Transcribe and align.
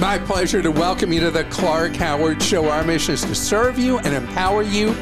My 0.00 0.18
pleasure 0.18 0.62
to 0.62 0.70
welcome 0.70 1.12
you 1.12 1.20
to 1.20 1.30
the 1.30 1.44
Clark 1.44 1.94
Howard 1.96 2.42
Show. 2.42 2.70
Our 2.70 2.82
mission 2.82 3.12
is 3.12 3.20
to 3.22 3.34
serve 3.34 3.78
you 3.78 3.98
and 3.98 4.14
empower 4.14 4.62
you 4.62 4.94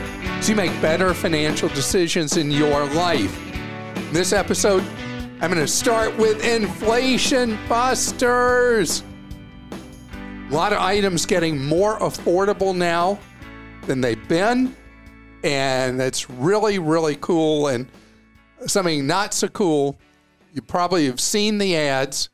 you 0.43 0.57
make 0.57 0.73
better 0.81 1.15
financial 1.15 1.69
decisions 1.69 2.37
in 2.37 2.51
your 2.51 2.85
life. 2.87 3.39
In 3.97 4.13
this 4.13 4.33
episode, 4.33 4.83
I'm 5.41 5.53
going 5.53 5.65
to 5.65 5.69
start 5.69 6.17
with 6.17 6.45
inflation 6.45 7.57
busters. 7.69 9.05
A 10.51 10.53
lot 10.53 10.73
of 10.73 10.81
items 10.81 11.27
getting 11.27 11.65
more 11.65 11.99
affordable 12.01 12.75
now 12.75 13.21
than 13.87 14.01
they've 14.01 14.29
been. 14.29 14.75
And 15.45 16.01
that's 16.01 16.29
really, 16.29 16.81
really 16.81 17.17
cool. 17.21 17.69
And 17.69 17.87
something 18.67 19.07
not 19.07 19.33
so 19.33 19.47
cool, 19.47 19.97
you 20.55 20.63
probably 20.63 21.07
have 21.07 21.21
seen 21.21 21.59
the 21.59 21.77
ads. 21.77 22.31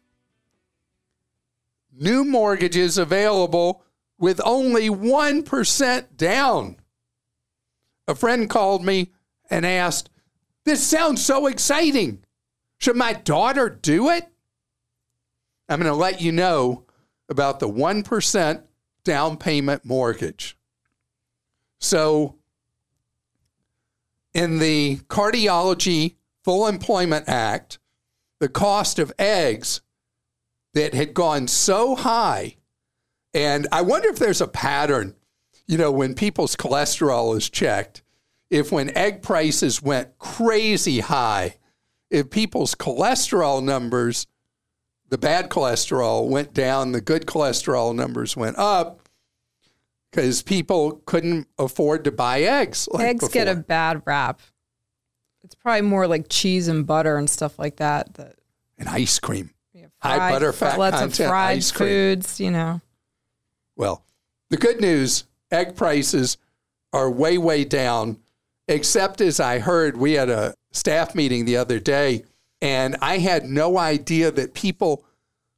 New 1.96 2.24
mortgages 2.24 2.98
available 2.98 3.82
with 4.18 4.40
only 4.44 4.88
1% 4.88 6.16
down. 6.16 6.76
A 8.08 8.14
friend 8.14 8.50
called 8.50 8.84
me 8.84 9.12
and 9.48 9.64
asked, 9.64 10.10
This 10.64 10.82
sounds 10.82 11.24
so 11.24 11.46
exciting. 11.46 12.24
Should 12.78 12.96
my 12.96 13.12
daughter 13.12 13.68
do 13.68 14.10
it? 14.10 14.28
I'm 15.68 15.80
going 15.80 15.90
to 15.90 15.96
let 15.96 16.20
you 16.20 16.32
know 16.32 16.84
about 17.28 17.60
the 17.60 17.68
1% 17.68 18.62
down 19.04 19.36
payment 19.36 19.84
mortgage. 19.84 20.56
So, 21.80 22.36
in 24.32 24.58
the 24.58 24.96
Cardiology 25.08 26.16
Full 26.42 26.66
Employment 26.66 27.28
Act, 27.28 27.78
the 28.40 28.48
cost 28.48 28.98
of 28.98 29.12
eggs 29.18 29.80
that 30.74 30.94
had 30.94 31.14
gone 31.14 31.48
so 31.48 31.96
high, 31.96 32.56
and 33.32 33.66
I 33.72 33.82
wonder 33.82 34.08
if 34.08 34.18
there's 34.18 34.40
a 34.40 34.48
pattern, 34.48 35.14
you 35.66 35.78
know, 35.78 35.90
when 35.90 36.14
people's 36.14 36.56
cholesterol 36.56 37.36
is 37.36 37.48
checked, 37.48 38.02
if 38.50 38.70
when 38.70 38.96
egg 38.96 39.22
prices 39.22 39.82
went 39.82 40.18
crazy 40.18 41.00
high, 41.00 41.56
if 42.10 42.30
people's 42.30 42.74
cholesterol 42.74 43.62
numbers 43.62 44.26
the 45.14 45.18
bad 45.18 45.48
cholesterol 45.48 46.28
went 46.28 46.52
down, 46.52 46.90
the 46.90 47.00
good 47.00 47.24
cholesterol 47.24 47.94
numbers 47.94 48.36
went 48.36 48.58
up 48.58 49.08
because 50.10 50.42
people 50.42 51.02
couldn't 51.06 51.46
afford 51.56 52.02
to 52.02 52.10
buy 52.10 52.40
eggs. 52.40 52.88
Like 52.90 53.06
Eggs 53.06 53.28
before. 53.28 53.32
get 53.32 53.48
a 53.48 53.54
bad 53.54 54.02
rap. 54.06 54.40
It's 55.44 55.54
probably 55.54 55.82
more 55.82 56.08
like 56.08 56.26
cheese 56.28 56.66
and 56.66 56.84
butter 56.84 57.16
and 57.16 57.30
stuff 57.30 57.60
like 57.60 57.76
that. 57.76 58.14
That 58.14 58.34
and 58.76 58.88
ice 58.88 59.20
cream. 59.20 59.50
Know, 59.84 59.90
High 60.00 60.16
fried- 60.16 60.32
butter 60.32 60.52
fat 60.52 60.78
lots 60.78 60.96
content 60.96 61.20
of 61.20 61.26
fried 61.28 61.64
foods. 61.64 62.40
You 62.40 62.50
know, 62.50 62.80
Well, 63.76 64.04
the 64.50 64.56
good 64.56 64.80
news 64.80 65.24
egg 65.50 65.76
prices 65.76 66.36
are 66.92 67.10
way, 67.10 67.38
way 67.38 67.64
down, 67.64 68.18
except 68.68 69.20
as 69.20 69.40
I 69.40 69.58
heard, 69.58 69.96
we 69.96 70.12
had 70.12 70.30
a 70.30 70.54
staff 70.72 71.14
meeting 71.14 71.44
the 71.44 71.56
other 71.56 71.78
day, 71.80 72.24
and 72.60 72.96
I 73.00 73.18
had 73.18 73.44
no 73.44 73.78
idea 73.78 74.30
that 74.30 74.54
people 74.54 75.04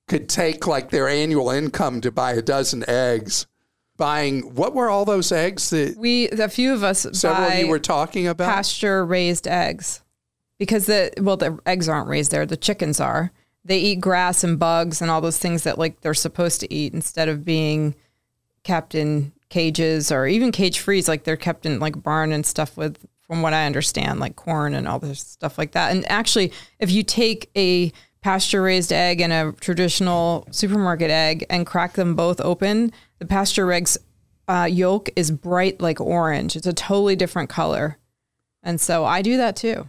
could 0.08 0.28
take 0.28 0.66
like 0.66 0.90
their 0.90 1.08
annual 1.08 1.50
income 1.50 2.00
to 2.02 2.10
buy 2.12 2.32
a 2.32 2.42
dozen 2.42 2.88
eggs. 2.88 3.46
Buying 3.98 4.54
what 4.54 4.74
were 4.74 4.90
all 4.90 5.06
those 5.06 5.32
eggs 5.32 5.70
that 5.70 5.96
we 5.96 6.28
a 6.28 6.50
few 6.50 6.74
of 6.74 6.84
us 6.84 7.06
several 7.12 7.48
of 7.48 7.58
you 7.58 7.66
were 7.66 7.78
talking 7.78 8.26
about? 8.28 8.46
pasture 8.46 9.04
raised 9.06 9.48
eggs 9.48 10.02
because 10.58 10.84
the 10.84 11.12
well 11.18 11.38
the 11.38 11.58
eggs 11.64 11.88
aren't 11.88 12.06
raised 12.06 12.30
there. 12.30 12.44
The 12.44 12.58
chickens 12.58 13.00
are. 13.00 13.32
They 13.66 13.78
eat 13.78 14.00
grass 14.00 14.44
and 14.44 14.58
bugs 14.58 15.02
and 15.02 15.10
all 15.10 15.20
those 15.20 15.38
things 15.38 15.64
that 15.64 15.78
like 15.78 16.00
they're 16.00 16.14
supposed 16.14 16.60
to 16.60 16.72
eat 16.72 16.94
instead 16.94 17.28
of 17.28 17.44
being 17.44 17.94
kept 18.62 18.94
in 18.94 19.32
cages 19.48 20.10
or 20.10 20.26
even 20.26 20.52
cage 20.52 20.78
freeze 20.80 21.08
like 21.08 21.24
they're 21.24 21.36
kept 21.36 21.66
in 21.66 21.78
like 21.78 22.02
barn 22.02 22.32
and 22.32 22.44
stuff 22.44 22.76
with 22.76 22.98
from 23.22 23.42
what 23.42 23.52
I 23.52 23.66
understand 23.66 24.20
like 24.20 24.36
corn 24.36 24.74
and 24.74 24.86
all 24.86 24.98
this 24.98 25.20
stuff 25.20 25.58
like 25.58 25.72
that. 25.72 25.92
And 25.92 26.08
actually 26.10 26.52
if 26.78 26.90
you 26.90 27.02
take 27.02 27.50
a 27.56 27.92
pasture 28.20 28.62
raised 28.62 28.92
egg 28.92 29.20
and 29.20 29.32
a 29.32 29.52
traditional 29.60 30.46
supermarket 30.50 31.10
egg 31.10 31.46
and 31.48 31.66
crack 31.66 31.94
them 31.94 32.14
both 32.14 32.40
open, 32.40 32.92
the 33.18 33.26
pasture 33.26 33.70
eggs 33.72 33.98
uh, 34.48 34.68
yolk 34.70 35.08
is 35.16 35.30
bright 35.30 35.80
like 35.80 36.00
orange. 36.00 36.56
It's 36.56 36.66
a 36.66 36.72
totally 36.72 37.16
different 37.16 37.48
color. 37.48 37.98
And 38.62 38.80
so 38.80 39.04
I 39.04 39.22
do 39.22 39.36
that 39.36 39.56
too. 39.56 39.88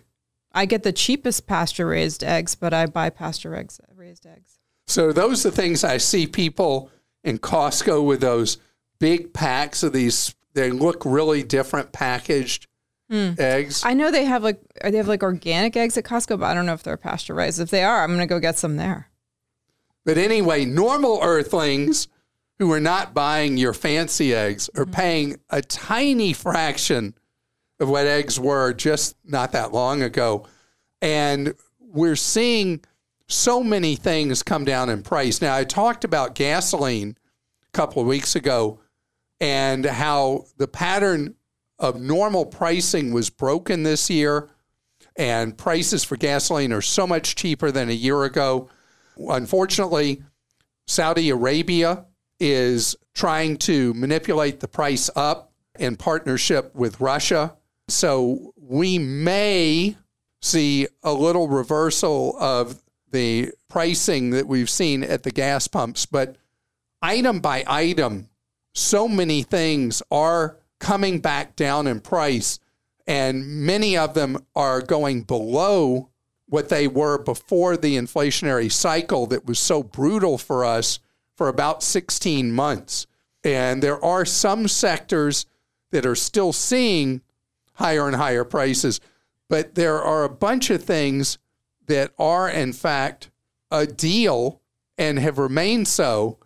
I 0.58 0.66
get 0.66 0.82
the 0.82 0.92
cheapest 0.92 1.46
pasture 1.46 1.86
raised 1.86 2.24
eggs, 2.24 2.56
but 2.56 2.74
I 2.74 2.88
buy 2.88 3.12
pasture 3.12 3.54
eggs, 3.54 3.80
raised 3.96 4.26
eggs. 4.26 4.58
So 4.88 5.14
those 5.14 5.46
are 5.46 5.52
the 5.52 5.56
things 5.56 5.84
I 5.84 5.98
see 5.98 6.26
people 6.26 6.90
in 7.24 7.38
Costco 7.38 8.04
with 8.04 8.22
those 8.22 8.58
big 8.98 9.34
packs 9.34 9.84
of 9.84 9.94
these. 9.94 10.34
They 10.56 10.72
look 10.72 11.06
really 11.06 11.44
different 11.44 11.92
packaged 11.92 12.66
hmm. 13.08 13.34
eggs. 13.38 13.84
I 13.86 13.94
know 13.94 14.10
they 14.10 14.26
have 14.26 14.42
like 14.42 14.60
they 14.84 14.98
have 14.98 15.08
like 15.08 15.22
organic 15.22 15.78
eggs 15.78 15.96
at 15.96 16.06
Costco, 16.06 16.40
but 16.40 16.48
I 16.48 16.56
don't 16.56 16.66
know 16.66 16.74
if 16.74 16.82
they're 16.82 16.98
pasture 16.98 17.36
raised. 17.36 17.60
If 17.60 17.70
they 17.70 17.84
are, 17.84 18.04
I'm 18.04 18.10
gonna 18.10 18.26
go 18.26 18.40
get 18.40 18.58
some 18.58 18.78
there. 18.78 19.12
But 20.06 20.18
anyway, 20.18 20.66
normal 20.66 21.20
earthlings 21.22 22.08
who 22.58 22.72
are 22.72 22.80
not 22.80 23.14
buying 23.14 23.58
your 23.58 23.74
fancy 23.74 24.34
eggs 24.34 24.72
are 24.76 24.86
mm-hmm. 24.86 24.94
paying 24.94 25.36
a 25.52 25.62
tiny 25.62 26.34
fraction 26.34 27.14
of 27.80 27.90
what 27.90 28.08
eggs 28.08 28.40
were 28.40 28.74
just 28.74 29.16
not 29.24 29.52
that 29.52 29.74
long 29.74 30.02
ago. 30.02 30.48
And 31.02 31.54
we're 31.80 32.16
seeing 32.16 32.84
so 33.28 33.64
many 33.64 33.96
things 33.96 34.42
come 34.44 34.66
down 34.66 34.90
in 34.90 35.04
price. 35.04 35.42
Now, 35.42 35.56
I 35.56 35.64
talked 35.64 36.04
about 36.04 36.36
gasoline 36.36 37.18
a 37.68 37.72
couple 37.78 38.02
of 38.02 38.08
weeks 38.08 38.36
ago 38.36 38.80
and 39.40 39.86
how 39.86 40.46
the 40.58 40.68
pattern 40.68 41.36
of 41.80 42.02
normal 42.02 42.46
pricing 42.46 43.14
was 43.14 43.30
broken 43.30 43.84
this 43.84 44.10
year, 44.10 44.50
and 45.16 45.58
prices 45.58 46.04
for 46.04 46.16
gasoline 46.16 46.74
are 46.74 46.82
so 46.82 47.06
much 47.06 47.36
cheaper 47.36 47.70
than 47.70 47.90
a 47.90 47.94
year 47.94 48.24
ago. 48.24 48.70
Unfortunately, 49.18 50.24
Saudi 50.88 51.30
Arabia 51.30 52.06
is 52.40 52.96
trying 53.14 53.58
to 53.58 53.94
manipulate 53.94 54.60
the 54.60 54.68
price 54.68 55.10
up 55.16 55.52
in 55.78 55.96
partnership 55.96 56.74
with 56.74 57.00
Russia. 57.00 57.57
So 57.88 58.54
we 58.58 59.00
may 59.00 59.96
see 60.42 60.88
a 61.04 61.14
little 61.14 61.48
reversal 61.48 62.38
of 62.40 62.82
the 63.12 63.52
pricing 63.70 64.32
that 64.32 64.48
we've 64.48 64.70
seen 64.70 65.04
at 65.04 65.24
the 65.24 65.32
gas 65.32 65.68
pumps. 65.68 66.06
But 66.06 66.36
item 67.02 67.40
by 67.40 67.64
item, 67.68 68.30
so 68.74 69.08
many 69.08 69.44
things 69.44 70.02
are 70.12 70.58
coming 70.80 71.20
back 71.20 71.56
down 71.56 71.88
in 71.88 72.00
price, 72.02 72.60
and 73.08 73.66
many 73.66 73.98
of 73.98 74.14
them 74.14 74.46
are 74.56 74.82
going 74.82 75.24
below 75.24 76.10
what 76.50 76.70
they 76.70 76.88
were 76.88 77.18
before 77.18 77.76
the 77.76 77.98
inflationary 77.98 78.72
cycle 78.72 79.28
that 79.28 79.46
was 79.46 79.60
so 79.60 79.84
brutal 79.84 80.38
for 80.38 80.64
us 80.64 81.00
for 81.36 81.48
about 81.48 81.84
16 81.84 82.52
months. 82.52 83.08
And 83.44 83.82
there 83.82 84.04
are 84.04 84.26
some 84.26 84.68
sectors 84.68 85.46
that 85.92 86.06
are 86.06 86.16
still 86.16 86.54
seeing 86.54 87.22
higher 87.78 88.08
and 88.08 88.16
higher 88.16 88.44
prices, 88.44 89.00
but 89.50 89.76
there 89.76 90.02
are 90.02 90.24
a 90.24 90.30
bunch 90.30 90.70
of 90.70 90.84
things 90.84 91.38
that 91.88 92.12
are, 92.20 92.50
in 92.50 92.74
fact, 92.74 93.30
a 93.72 93.86
deal 93.86 94.62
and 94.98 95.20
have 95.20 95.38
remained 95.38 95.88
so. 95.88 96.38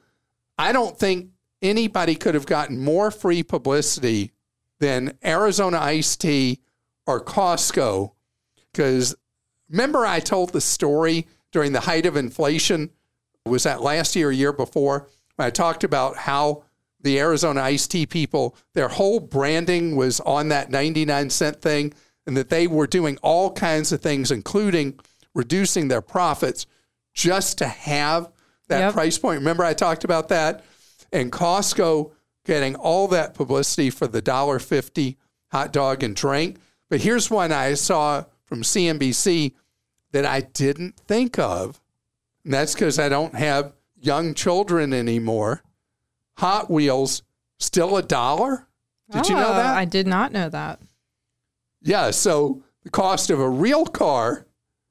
I 0.57 0.71
don't 0.71 0.97
think 0.97 1.29
anybody 1.61 2.15
could 2.15 2.35
have 2.35 2.45
gotten 2.45 2.79
more 2.79 3.11
free 3.11 3.43
publicity 3.43 4.31
than 4.79 5.17
Arizona 5.23 5.79
Iced 5.79 6.21
Tea 6.21 6.59
or 7.07 7.23
Costco. 7.23 8.11
Because 8.71 9.15
remember, 9.69 10.05
I 10.05 10.19
told 10.19 10.51
the 10.51 10.61
story 10.61 11.27
during 11.51 11.71
the 11.71 11.81
height 11.81 12.05
of 12.05 12.15
inflation 12.15 12.91
was 13.45 13.63
that 13.63 13.81
last 13.81 14.15
year 14.15 14.29
or 14.29 14.31
year 14.31 14.53
before? 14.53 15.07
When 15.35 15.47
I 15.47 15.49
talked 15.49 15.83
about 15.83 16.17
how 16.17 16.63
the 17.03 17.19
Arizona 17.19 17.61
iced 17.61 17.91
tea 17.91 18.05
people, 18.05 18.55
their 18.73 18.87
whole 18.89 19.19
branding 19.19 19.95
was 19.95 20.19
on 20.21 20.49
that 20.49 20.69
99 20.69 21.29
cent 21.29 21.61
thing, 21.61 21.93
and 22.27 22.37
that 22.37 22.49
they 22.49 22.67
were 22.67 22.87
doing 22.87 23.17
all 23.21 23.51
kinds 23.51 23.91
of 23.91 24.01
things, 24.01 24.31
including 24.31 24.99
reducing 25.33 25.87
their 25.87 26.01
profits 26.01 26.65
just 27.13 27.57
to 27.57 27.67
have 27.67 28.29
that 28.67 28.79
Yep. 28.79 28.93
price 28.93 29.17
point. 29.17 29.39
Remember, 29.39 29.63
I 29.63 29.73
talked 29.73 30.03
about 30.03 30.29
that? 30.29 30.63
And 31.11 31.31
Costco 31.31 32.11
getting 32.45 32.75
all 32.75 33.07
that 33.09 33.33
publicity 33.33 33.89
for 33.89 34.07
the 34.07 34.21
$1.50 34.21 35.17
hot 35.51 35.73
dog 35.73 36.03
and 36.03 36.15
drink. 36.15 36.57
But 36.89 37.01
here's 37.01 37.29
one 37.29 37.51
I 37.51 37.73
saw 37.73 38.25
from 38.45 38.63
CNBC 38.63 39.53
that 40.11 40.25
I 40.25 40.41
didn't 40.41 40.97
think 41.07 41.37
of. 41.39 41.81
And 42.43 42.53
that's 42.53 42.73
because 42.73 42.99
I 42.99 43.09
don't 43.09 43.35
have 43.35 43.73
young 43.99 44.33
children 44.33 44.93
anymore. 44.93 45.61
Hot 46.37 46.69
Wheels, 46.71 47.23
still 47.59 47.97
a 47.97 48.03
dollar? 48.03 48.67
Did 49.11 49.27
you 49.29 49.35
know 49.35 49.49
Oh, 49.49 49.55
that? 49.55 49.77
I 49.77 49.85
did 49.85 50.07
not 50.07 50.31
know 50.31 50.49
that. 50.49 50.79
Yeah, 51.81 52.11
so 52.11 52.63
the 52.83 52.89
cost 52.89 53.29
of 53.29 53.39
a 53.39 53.49
real 53.49 53.85
car 53.85 54.45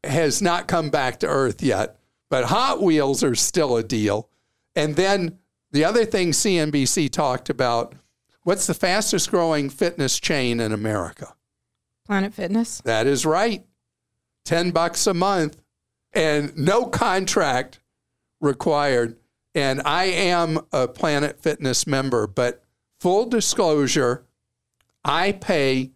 has 0.05 0.43
not 0.43 0.69
come 0.69 0.91
back 0.91 1.21
to 1.21 1.27
earth 1.27 1.63
yet, 1.63 1.99
but 2.29 2.45
Hot 2.47 2.83
Wheels 2.83 3.23
are 3.25 3.35
still 3.35 3.77
a 3.77 3.83
deal. 3.83 4.29
And 4.77 4.97
then 4.97 5.39
the 5.73 5.85
other 5.85 6.05
thing 6.05 6.31
CNBC 6.33 7.11
talked 7.11 7.49
about 7.51 7.95
what's 8.43 8.67
the 8.67 8.75
fastest 8.75 9.31
growing 9.31 9.71
fitness 9.71 10.19
chain 10.21 10.61
in 10.61 10.73
America? 10.73 11.35
Planet 12.07 12.35
Fitness. 12.35 12.81
That 12.83 13.07
is 13.07 13.25
right. 13.25 13.65
10 14.45 14.71
bucks 14.73 15.07
a 15.07 15.15
month 15.15 15.57
and 16.13 16.57
no 16.57 16.87
contract 16.87 17.79
required. 18.41 19.17
And 19.55 19.83
I 19.85 20.05
am 20.05 20.61
a 20.73 20.87
Planet 20.87 21.43
Fitness 21.43 21.87
member, 21.87 22.27
but 22.27 22.63
full 23.01 23.27
disclosure, 23.27 24.25
I 25.05 25.33
pay 25.33 25.91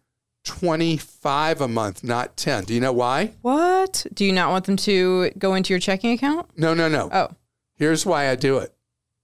25 0.45 1.61
a 1.61 1.69
month, 1.69 2.03
not 2.05 2.37
10. 2.37 2.65
Do 2.65 2.75
you 2.75 2.81
know 2.81 2.93
why? 2.93 3.33
What? 3.43 4.07
Do 4.13 4.25
you 4.25 4.33
not 4.33 4.51
want 4.51 4.65
them 4.67 4.77
to 4.79 5.31
go 5.39 5.55
into 5.55 5.73
your 5.73 5.81
checking 5.81 6.13
account? 6.13 6.51
No, 6.57 6.75
no, 6.75 6.89
no. 6.89 7.09
Oh, 7.13 7.29
Here's 7.77 8.07
why 8.07 8.29
I 8.31 8.37
do 8.37 8.59
it. 8.59 8.73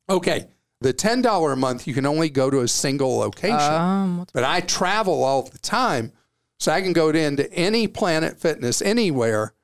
Okay, 0.09 0.49
the 0.81 0.93
$10 0.93 1.53
a 1.53 1.57
month, 1.57 1.87
you 1.87 1.95
can 1.95 2.05
only 2.07 2.29
go 2.31 2.51
to 2.51 2.61
a 2.61 2.69
single 2.69 3.17
location. 3.19 3.61
um, 3.61 4.27
but 4.33 4.43
I 4.45 4.61
travel 4.61 5.23
all 5.23 5.43
the 5.43 5.59
time, 5.59 6.13
so 6.59 6.73
I 6.73 6.81
can 6.83 6.93
go 6.93 7.13
to 7.13 7.19
into 7.19 7.53
any 7.53 7.87
Planet 7.87 8.39
Fitness 8.41 8.83
anywhere. 8.83 9.55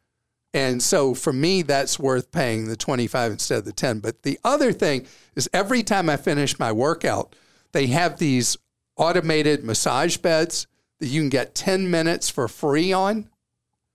And 0.56 0.82
so 0.82 1.12
for 1.12 1.34
me, 1.34 1.60
that's 1.60 1.98
worth 1.98 2.32
paying 2.32 2.66
the 2.66 2.76
25 2.76 3.32
instead 3.32 3.58
of 3.58 3.64
the 3.66 3.72
10. 3.74 3.98
But 3.98 4.22
the 4.22 4.38
other 4.42 4.72
thing 4.72 5.06
is 5.34 5.50
every 5.52 5.82
time 5.82 6.08
I 6.08 6.16
finish 6.16 6.58
my 6.58 6.72
workout, 6.72 7.36
they 7.72 7.88
have 7.88 8.18
these 8.18 8.56
automated 8.96 9.64
massage 9.64 10.16
beds 10.16 10.66
that 10.98 11.08
you 11.08 11.20
can 11.20 11.28
get 11.28 11.54
10 11.54 11.90
minutes 11.90 12.30
for 12.30 12.48
free 12.48 12.90
on. 12.90 13.28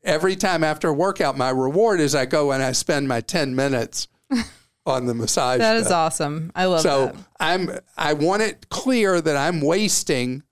Every 0.03 0.35
time 0.35 0.63
after 0.63 0.89
a 0.89 0.93
workout, 0.93 1.35
my 1.35 1.49
reward 1.49 1.99
is 1.99 2.13
I 2.13 2.25
go 2.27 2.51
and 2.51 2.61
I 2.61 2.73
spend 2.73 3.07
my 3.07 3.21
10 3.21 3.55
minutes 3.55 4.07
on 4.85 5.07
the 5.07 5.15
massage 5.15 5.57
that 5.57 5.73
bed. 5.73 5.81
is 5.81 5.91
awesome. 5.91 6.51
I 6.53 6.65
love 6.65 6.81
So 6.81 7.07
that. 7.07 7.15
I'm 7.39 7.71
I 7.97 8.13
want 8.13 8.43
it 8.43 8.69
clear 8.69 9.19
that 9.19 9.35
I'm 9.35 9.61
wasting 9.61 10.43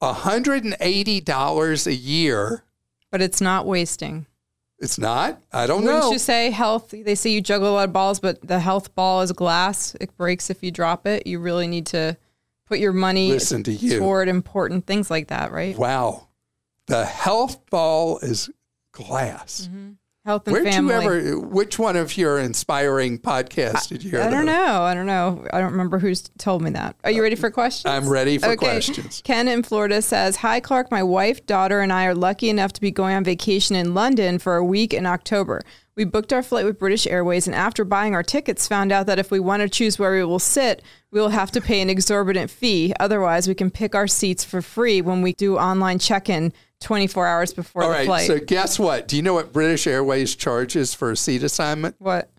$180 0.00 1.86
a 1.86 1.94
year. 1.94 2.64
But 3.10 3.20
it's 3.22 3.40
not 3.40 3.66
wasting. 3.66 4.26
It's 4.78 4.98
not. 4.98 5.40
I 5.52 5.66
don't 5.66 5.84
Wouldn't 5.84 6.02
know. 6.04 6.12
you 6.12 6.18
say 6.18 6.50
health? 6.50 6.90
They 6.90 7.14
say 7.14 7.30
you 7.30 7.40
juggle 7.40 7.70
a 7.70 7.74
lot 7.74 7.84
of 7.88 7.92
balls, 7.92 8.20
but 8.20 8.46
the 8.46 8.60
health 8.60 8.94
ball 8.94 9.22
is 9.22 9.32
glass. 9.32 9.96
It 10.00 10.14
breaks 10.16 10.50
if 10.50 10.62
you 10.62 10.70
drop 10.70 11.06
it. 11.06 11.26
You 11.26 11.38
really 11.38 11.66
need 11.66 11.86
to 11.86 12.16
put 12.66 12.78
your 12.78 12.92
money 12.92 13.30
Listen 13.30 13.62
to 13.64 13.72
you. 13.72 13.98
toward 13.98 14.28
important 14.28 14.86
things 14.86 15.10
like 15.10 15.28
that, 15.28 15.50
right? 15.52 15.76
Wow. 15.78 16.28
The 16.88 17.04
health 17.06 17.64
ball 17.70 18.18
is 18.18 18.50
glass. 18.92 19.68
Mm-hmm. 19.70 19.92
Health 20.26 20.48
and 20.48 20.54
Where'd 20.54 20.66
family. 20.66 20.92
you 20.92 21.00
ever 21.00 21.38
which 21.38 21.78
one 21.78 21.94
of 21.94 22.16
your 22.16 22.40
inspiring 22.40 23.16
podcasts 23.16 23.86
did 23.86 24.02
you 24.02 24.10
hear? 24.10 24.22
I 24.22 24.28
don't 24.28 24.44
know. 24.44 24.82
I 24.82 24.92
don't 24.92 25.06
know. 25.06 25.46
I 25.52 25.60
don't 25.60 25.70
remember 25.70 26.00
who's 26.00 26.22
told 26.36 26.62
me 26.62 26.70
that. 26.70 26.96
Are 27.04 27.12
you 27.12 27.22
ready 27.22 27.36
for 27.36 27.48
questions? 27.48 27.88
I'm 27.88 28.08
ready 28.08 28.36
for 28.36 28.56
questions. 28.56 29.22
Ken 29.24 29.46
in 29.46 29.62
Florida 29.62 30.02
says, 30.02 30.34
Hi, 30.38 30.58
Clark. 30.58 30.90
My 30.90 31.04
wife, 31.04 31.46
daughter, 31.46 31.80
and 31.80 31.92
I 31.92 32.06
are 32.06 32.14
lucky 32.14 32.50
enough 32.50 32.72
to 32.72 32.80
be 32.80 32.90
going 32.90 33.14
on 33.14 33.22
vacation 33.22 33.76
in 33.76 33.94
London 33.94 34.40
for 34.40 34.56
a 34.56 34.64
week 34.64 34.92
in 34.92 35.06
October. 35.06 35.62
We 35.94 36.04
booked 36.04 36.32
our 36.32 36.42
flight 36.42 36.64
with 36.64 36.78
British 36.78 37.06
Airways, 37.06 37.46
and 37.46 37.54
after 37.54 37.84
buying 37.84 38.12
our 38.12 38.24
tickets, 38.24 38.66
found 38.66 38.90
out 38.90 39.06
that 39.06 39.20
if 39.20 39.30
we 39.30 39.38
want 39.38 39.62
to 39.62 39.68
choose 39.68 39.96
where 39.96 40.12
we 40.12 40.24
will 40.24 40.40
sit, 40.40 40.82
we 41.12 41.20
will 41.20 41.30
have 41.30 41.52
to 41.52 41.60
pay 41.60 41.80
an 41.80 41.88
exorbitant 41.88 42.50
fee. 42.50 42.92
Otherwise, 42.98 43.46
we 43.46 43.54
can 43.54 43.70
pick 43.70 43.94
our 43.94 44.08
seats 44.08 44.44
for 44.44 44.60
free 44.60 45.00
when 45.00 45.22
we 45.22 45.34
do 45.34 45.56
online 45.56 46.00
check 46.00 46.28
in 46.28 46.52
24 46.80 47.26
hours 47.26 47.52
before 47.52 47.82
All 47.82 47.88
the 47.88 47.94
right. 47.94 48.06
flight. 48.06 48.26
So 48.26 48.38
guess 48.38 48.78
what? 48.78 49.08
Do 49.08 49.16
you 49.16 49.22
know 49.22 49.34
what 49.34 49.52
British 49.52 49.86
Airways 49.86 50.34
charges 50.36 50.94
for 50.94 51.10
a 51.10 51.16
seat 51.16 51.42
assignment? 51.42 51.96
what? 51.98 52.30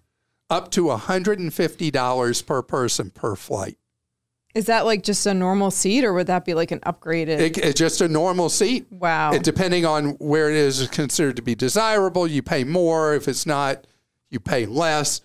Up 0.49 0.71
to 0.71 0.85
$150 0.85 2.45
per 2.45 2.61
person 2.61 3.09
per 3.09 3.35
flight. 3.35 3.77
Is 4.55 4.67
that 4.67 4.85
like 4.85 5.03
just 5.03 5.25
a 5.25 5.33
normal 5.33 5.69
seat, 5.71 6.03
or 6.03 6.13
would 6.13 6.27
that 6.27 6.45
be 6.45 6.53
like 6.53 6.71
an 6.71 6.79
upgraded? 6.79 7.39
It, 7.39 7.57
it's 7.57 7.77
just 7.77 8.01
a 8.01 8.07
normal 8.07 8.49
seat. 8.49 8.87
wow. 8.89 9.33
And 9.33 9.43
depending 9.43 9.85
on 9.85 10.11
where 10.11 10.49
it 10.49 10.55
is 10.55 10.79
is 10.79 10.87
considered 10.87 11.35
to 11.35 11.41
be 11.41 11.53
desirable, 11.53 12.25
you 12.27 12.41
pay 12.41 12.63
more. 12.63 13.13
If 13.13 13.27
it's 13.27 13.45
not, 13.45 13.85
you 14.29 14.39
pay 14.39 14.65
less. 14.65 15.21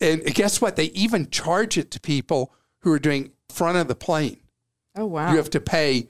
And 0.00 0.24
guess 0.34 0.60
what? 0.60 0.76
They 0.76 0.86
even 0.86 1.30
charge 1.30 1.76
it 1.76 1.90
to 1.92 2.00
people 2.00 2.52
who 2.80 2.92
are 2.92 2.98
doing 2.98 3.32
front 3.50 3.76
of 3.78 3.86
the 3.86 3.94
plane. 3.94 4.40
oh, 4.96 5.06
wow. 5.06 5.30
You 5.30 5.36
have 5.36 5.50
to 5.50 5.60
pay 5.60 6.08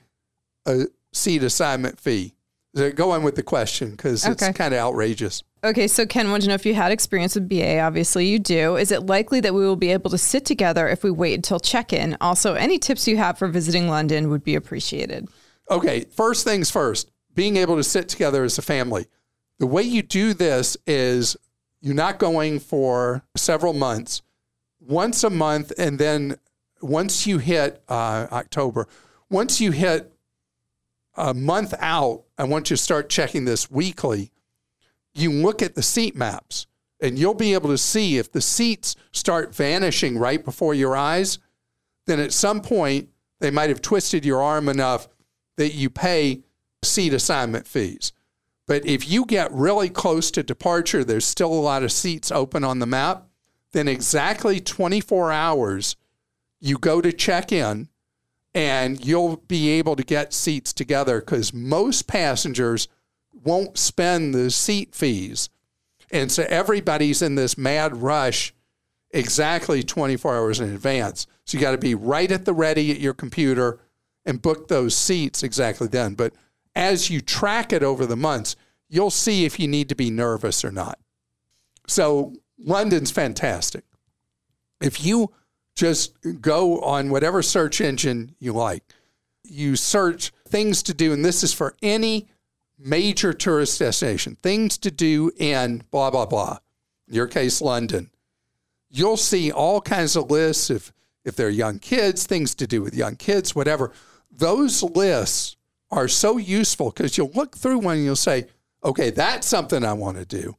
a 0.67 0.87
seat 1.19 1.43
assignment 1.43 1.99
fee. 2.01 2.35
So 2.75 2.93
go 2.93 3.11
on 3.13 3.23
with 3.23 3.35
the 3.35 3.43
question 3.43 3.93
because 3.93 4.25
it's 4.27 4.49
kind 4.51 4.75
of 4.75 4.81
outrageous. 4.81 5.43
Okay, 5.65 5.89
so 5.89 6.07
Ken 6.07 6.31
wanted 6.31 6.43
to 6.43 6.49
know 6.49 6.55
if 6.55 6.65
you 6.65 6.75
had 6.75 6.93
experience 6.93 7.35
with 7.35 7.49
BA. 7.49 7.81
Obviously, 7.81 8.27
you 8.27 8.39
do. 8.39 8.77
Is 8.77 8.93
it 8.93 9.07
likely 9.07 9.41
that 9.41 9.53
we 9.53 9.63
will 9.63 9.75
be 9.75 9.91
able 9.91 10.11
to 10.11 10.19
sit 10.19 10.45
together 10.45 10.87
if 10.87 11.03
we 11.03 11.11
wait 11.11 11.35
until 11.35 11.59
check 11.59 11.93
in? 11.93 12.17
Also, 12.21 12.55
any 12.55 12.79
tips 12.79 13.09
you 13.09 13.17
have 13.17 13.39
for 13.39 13.49
visiting 13.49 13.89
London 13.89 14.31
would 14.31 14.45
be 14.45 14.55
appreciated. 14.55 15.29
Okay, 15.71 16.05
first 16.15 16.45
things 16.45 16.71
first, 16.71 17.11
being 17.35 17.57
able 17.57 17.75
to 17.77 17.83
sit 17.83 18.09
together 18.09 18.45
as 18.45 18.59
a 18.59 18.63
family. 18.63 19.07
The 19.59 19.67
way 19.67 19.83
you 19.83 20.03
do 20.03 20.33
this 20.33 20.77
is 20.87 21.37
you're 21.81 21.95
not 21.95 22.19
going 22.19 22.61
for 22.61 23.23
several 23.37 23.73
months, 23.73 24.23
once 24.81 25.25
a 25.25 25.31
month, 25.31 25.73
and 25.77 25.99
then 25.99 26.37
once 26.81 27.27
you 27.27 27.39
hit 27.39 27.83
uh, 27.89 28.29
October, 28.31 28.87
once 29.29 29.61
you 29.61 29.73
hit 29.73 30.13
a 31.19 31.35
month 31.35 31.75
out, 31.81 32.23
I 32.39 32.45
want 32.45 32.71
you 32.71 32.77
to 32.77 32.83
start 32.83 33.11
checking 33.11 33.45
this 33.45 33.71
weekly. 33.71 34.31
You 35.15 35.33
look 35.33 35.61
at 35.61 35.75
the 35.75 35.83
seat 35.83 36.17
maps 36.17 36.67
and 37.01 37.19
you'll 37.19 37.35
be 37.35 37.55
able 37.55 37.71
to 37.71 37.79
see 37.79 38.19
if 38.19 38.31
the 38.31 38.41
seats 38.41 38.97
start 39.13 39.55
vanishing 39.55 40.17
right 40.17 40.45
before 40.45 40.75
your 40.75 40.97
eyes, 40.97 41.39
then 42.07 42.21
at 42.21 42.33
some 42.33 42.61
point 42.61 43.09
they 43.41 43.51
might 43.51 43.69
have 43.69 43.83
twisted 43.83 44.25
your 44.25 44.41
arm 44.41 44.69
enough 44.69 45.09
that 45.57 45.75
you 45.75 45.91
pay 45.91 46.43
seat 46.83 47.13
assignment 47.13 47.67
fees. 47.67 48.13
But 48.67 48.87
if 48.87 49.09
you 49.09 49.25
get 49.25 49.53
really 49.53 49.89
close 49.89 50.31
to 50.33 50.43
departure, 50.43 51.03
there's 51.03 51.25
still 51.25 51.53
a 51.53 51.55
lot 51.55 51.83
of 51.83 51.91
seats 51.91 52.31
open 52.31 52.63
on 52.63 52.79
the 52.79 52.87
map, 52.87 53.27
then 53.73 53.89
exactly 53.89 54.61
24 54.61 55.33
hours, 55.33 55.97
you 56.61 56.79
go 56.79 57.01
to 57.01 57.13
check 57.13 57.51
in 57.51 57.88
and 58.59 59.07
you'll 59.07 59.37
be 59.47 59.69
able 59.69 59.95
to 59.95 60.03
get 60.03 60.33
seats 60.33 60.73
together 60.73 61.21
because 61.21 61.55
most 61.55 62.09
passengers 62.09 62.89
won't 63.33 63.79
spend 63.79 64.35
the 64.35 64.51
seat 64.51 64.97
fees. 64.97 65.49
And 66.11 66.33
so 66.33 66.45
everybody's 66.49 67.23
in 67.23 67.37
this 67.37 67.57
mad 67.57 68.03
rush 68.03 68.53
exactly 69.13 69.85
24 69.85 70.37
hours 70.37 70.59
in 70.59 70.75
advance. 70.75 71.29
So 71.45 71.57
you 71.57 71.63
got 71.63 71.71
to 71.71 71.79
be 71.79 71.95
right 71.95 72.33
at 72.33 72.47
the 72.47 72.53
ready 72.53 72.91
at 72.91 72.99
your 72.99 73.15
computer 73.15 73.79
and 74.27 74.43
book 74.43 74.67
those 74.67 74.97
seats 74.97 75.45
exactly 75.45 75.87
then. 75.87 76.15
But 76.15 76.33
as 76.75 77.11
you 77.11 77.21
track 77.21 77.73
it 77.73 77.85
over 77.85 78.07
the 78.07 78.17
months, 78.17 78.57
you'll 78.89 79.11
see 79.11 79.45
if 79.45 79.61
you 79.61 79.69
need 79.69 79.89
to 79.91 79.95
be 79.95 80.11
nervous 80.11 80.65
or 80.65 80.73
not. 80.73 80.99
So 81.87 82.35
London's 82.59 83.13
fantastic. 83.13 83.85
If 84.81 85.05
you 85.05 85.31
just 85.79 86.17
go 86.41 86.81
on 86.81 87.09
whatever 87.09 87.41
search 87.41 87.81
engine 87.81 88.35
you 88.41 88.53
like, 88.53 88.83
you 89.45 89.77
search 89.77 90.33
things 90.47 90.83
to 90.83 90.93
do, 90.93 91.13
and 91.13 91.25
this 91.25 91.45
is 91.45 91.55
for 91.55 91.77
any 91.81 92.27
major 92.77 93.33
tourist 93.33 93.79
destination, 93.79 94.37
things 94.43 94.77
to 94.79 94.91
do 94.91 95.31
in 95.39 95.85
blah, 95.93 96.11
blah, 96.11 96.27
blah. 96.27 96.59
In 97.07 97.15
your 97.15 97.29
case, 97.29 97.63
London. 97.63 98.11
You'll 98.91 99.17
see 99.17 99.53
all 99.53 99.81
kinds 99.81 100.17
of 100.17 100.31
lists 100.31 100.69
of 100.69 100.93
if 101.25 101.37
they're 101.37 101.49
young 101.49 101.79
kids, 101.79 102.27
things 102.27 102.55
to 102.57 102.67
do 102.67 102.83
with 102.83 102.95
young 102.95 103.15
kids, 103.15 103.55
whatever. 103.55 103.93
Those 104.33 104.83
lists 104.83 105.57
are 105.91 106.09
so 106.09 106.39
useful 106.39 106.91
because 106.91 107.17
you'll 107.17 107.31
look 107.35 107.57
through 107.57 107.79
one 107.79 107.97
and 107.97 108.05
you'll 108.05 108.17
say, 108.17 108.47
okay, 108.83 109.11
that's 109.11 109.47
something 109.47 109.85
I 109.85 109.93
want 109.93 110.17
to 110.17 110.25
do. 110.25 110.57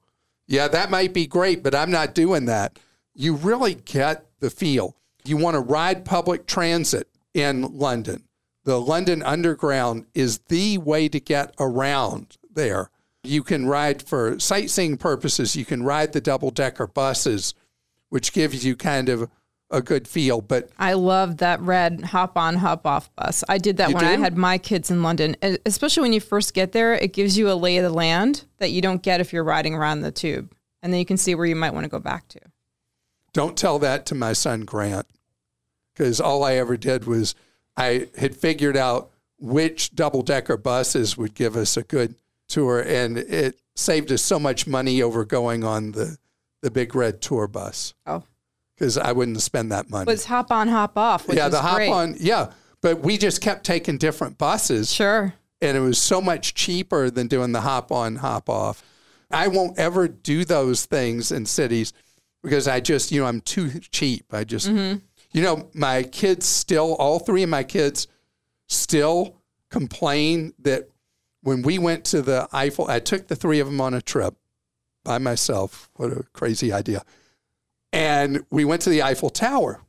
Yeah, 0.47 0.67
that 0.69 0.91
might 0.91 1.13
be 1.13 1.27
great, 1.27 1.61
but 1.61 1.75
I'm 1.75 1.91
not 1.91 2.15
doing 2.15 2.45
that. 2.45 2.79
You 3.13 3.35
really 3.35 3.75
get 3.75 4.25
the 4.39 4.49
feel. 4.49 4.95
You 5.25 5.37
want 5.37 5.55
to 5.55 5.59
ride 5.59 6.05
public 6.05 6.45
transit 6.45 7.07
in 7.33 7.77
London. 7.77 8.23
The 8.63 8.79
London 8.79 9.23
Underground 9.23 10.05
is 10.13 10.39
the 10.49 10.77
way 10.77 11.09
to 11.09 11.19
get 11.19 11.53
around 11.59 12.37
there. 12.53 12.89
You 13.23 13.43
can 13.43 13.65
ride 13.65 14.01
for 14.01 14.39
sightseeing 14.39 14.97
purposes, 14.97 15.55
you 15.55 15.65
can 15.65 15.83
ride 15.83 16.13
the 16.13 16.21
double 16.21 16.51
decker 16.51 16.87
buses 16.87 17.53
which 18.09 18.33
gives 18.33 18.65
you 18.65 18.75
kind 18.75 19.09
of 19.09 19.29
a 19.71 19.81
good 19.81 20.07
feel. 20.07 20.41
But 20.41 20.69
I 20.77 20.93
love 20.93 21.37
that 21.37 21.61
red 21.61 22.01
hop 22.01 22.37
on, 22.37 22.55
hop 22.55 22.85
off 22.85 23.13
bus. 23.15 23.43
I 23.47 23.57
did 23.57 23.77
that 23.77 23.93
when 23.93 24.03
I 24.03 24.17
had 24.17 24.35
my 24.35 24.57
kids 24.57 24.91
in 24.91 25.03
London. 25.03 25.35
Especially 25.65 26.01
when 26.01 26.13
you 26.13 26.19
first 26.19 26.53
get 26.53 26.71
there, 26.71 26.93
it 26.93 27.13
gives 27.13 27.37
you 27.37 27.51
a 27.51 27.53
lay 27.53 27.77
of 27.77 27.83
the 27.83 27.91
land 27.91 28.45
that 28.57 28.71
you 28.71 28.81
don't 28.81 29.01
get 29.01 29.21
if 29.21 29.31
you're 29.31 29.43
riding 29.43 29.75
around 29.75 30.01
the 30.01 30.11
tube. 30.11 30.53
And 30.81 30.91
then 30.91 30.99
you 30.99 31.05
can 31.05 31.17
see 31.17 31.35
where 31.35 31.45
you 31.45 31.55
might 31.55 31.73
want 31.73 31.83
to 31.83 31.89
go 31.89 31.99
back 31.99 32.27
to. 32.29 32.39
Don't 33.33 33.57
tell 33.57 33.79
that 33.79 34.05
to 34.07 34.15
my 34.15 34.33
son 34.33 34.61
Grant, 34.61 35.05
because 35.93 36.19
all 36.19 36.43
I 36.43 36.53
ever 36.55 36.77
did 36.77 37.05
was 37.05 37.35
I 37.77 38.07
had 38.17 38.35
figured 38.35 38.77
out 38.77 39.09
which 39.39 39.95
double 39.95 40.21
decker 40.21 40.57
buses 40.57 41.17
would 41.17 41.33
give 41.33 41.55
us 41.55 41.77
a 41.77 41.83
good 41.83 42.15
tour, 42.47 42.79
and 42.79 43.17
it 43.17 43.59
saved 43.75 44.11
us 44.11 44.21
so 44.21 44.39
much 44.39 44.67
money 44.67 45.01
over 45.01 45.23
going 45.25 45.63
on 45.63 45.91
the 45.93 46.17
the 46.61 46.69
big 46.71 46.93
red 46.93 47.21
tour 47.21 47.47
bus 47.47 47.93
Oh, 48.05 48.21
because 48.75 48.97
I 48.97 49.13
wouldn't 49.13 49.41
spend 49.41 49.71
that 49.71 49.89
money. 49.89 50.11
it's 50.11 50.25
hop 50.25 50.51
on, 50.51 50.67
hop 50.67 50.97
off. 50.97 51.25
Which 51.27 51.37
yeah, 51.37 51.47
the 51.47 51.61
hop 51.61 51.75
great. 51.77 51.89
on, 51.89 52.15
yeah. 52.19 52.51
But 52.81 52.99
we 52.99 53.17
just 53.17 53.39
kept 53.39 53.65
taking 53.65 53.97
different 53.97 54.37
buses, 54.37 54.91
Sure. 54.91 55.33
and 55.61 55.77
it 55.77 55.79
was 55.79 55.97
so 56.01 56.19
much 56.19 56.53
cheaper 56.55 57.09
than 57.09 57.27
doing 57.27 57.53
the 57.53 57.61
hop 57.61 57.93
on, 57.93 58.17
hop 58.17 58.49
off. 58.49 58.83
I 59.31 59.47
won't 59.47 59.77
ever 59.79 60.07
do 60.09 60.43
those 60.43 60.85
things 60.85 61.31
in 61.31 61.45
cities 61.45 61.93
because 62.43 62.67
I 62.67 62.79
just, 62.79 63.11
you 63.11 63.21
know, 63.21 63.27
I'm 63.27 63.41
too 63.41 63.79
cheap. 63.79 64.33
I 64.33 64.43
just, 64.43 64.67
mm-hmm. 64.67 64.99
you 65.31 65.41
know, 65.41 65.69
my 65.73 66.03
kids 66.03 66.45
still, 66.45 66.95
all 66.95 67.19
three 67.19 67.43
of 67.43 67.49
my 67.49 67.63
kids 67.63 68.07
still 68.67 69.41
complain 69.69 70.53
that 70.59 70.89
when 71.41 71.61
we 71.61 71.77
went 71.77 72.05
to 72.05 72.21
the 72.21 72.47
Eiffel, 72.51 72.87
I 72.89 72.99
took 72.99 73.27
the 73.27 73.35
three 73.35 73.59
of 73.59 73.67
them 73.67 73.81
on 73.81 73.93
a 73.93 74.01
trip 74.01 74.35
by 75.03 75.17
myself. 75.17 75.89
What 75.95 76.11
a 76.11 76.23
crazy 76.33 76.73
idea. 76.73 77.03
And 77.91 78.45
we 78.51 78.65
went 78.65 78.81
to 78.83 78.89
the 78.89 79.01
Eiffel 79.03 79.29
Tower 79.29 79.81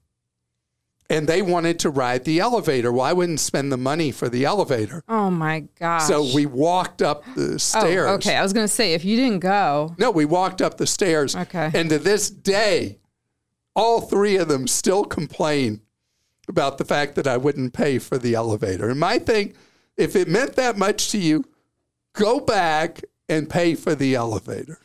and 1.10 1.26
they 1.26 1.42
wanted 1.42 1.80
to 1.80 1.90
ride 1.90 2.24
the 2.24 2.38
elevator. 2.38 2.92
Well, 2.92 3.04
I 3.04 3.12
wouldn't 3.12 3.40
spend 3.40 3.72
the 3.72 3.76
money 3.76 4.12
for 4.12 4.28
the 4.28 4.44
elevator. 4.44 5.02
Oh 5.08 5.28
my 5.28 5.64
gosh. 5.78 6.04
So 6.04 6.32
we 6.32 6.46
walked 6.46 7.02
up 7.02 7.24
the 7.34 7.58
stairs. 7.58 7.74
Oh, 7.74 7.80
stairs. 7.88 8.10
okay. 8.10 8.36
I 8.36 8.42
was 8.42 8.52
going 8.52 8.64
to 8.64 8.72
say, 8.72 8.94
if 8.94 9.04
you 9.04 9.16
didn't 9.16 9.40
go, 9.40 9.94
No, 9.98 10.12
we 10.12 10.24
walked 10.24 10.62
up 10.62 10.78
the 10.78 10.86
stairs. 10.86 11.34
Okay. 11.34 11.70
And 11.74 11.90
to 11.90 11.98
this 11.98 12.30
day, 12.30 13.00
all 13.74 14.00
three 14.00 14.36
of 14.36 14.48
them 14.48 14.68
still 14.68 15.04
complain 15.04 15.80
about 16.48 16.78
the 16.78 16.84
fact 16.84 17.16
that 17.16 17.26
I 17.26 17.36
wouldn't 17.36 17.72
pay 17.72 17.98
for 17.98 18.16
the 18.16 18.34
elevator. 18.34 18.88
And 18.88 19.00
my 19.00 19.18
thing, 19.18 19.54
if 19.96 20.14
it 20.14 20.28
meant 20.28 20.54
that 20.56 20.78
much 20.78 21.10
to 21.10 21.18
you, 21.18 21.44
go 22.12 22.38
back 22.40 23.02
and 23.28 23.50
pay 23.50 23.74
for 23.74 23.94
the 23.94 24.14
elevator. 24.14 24.78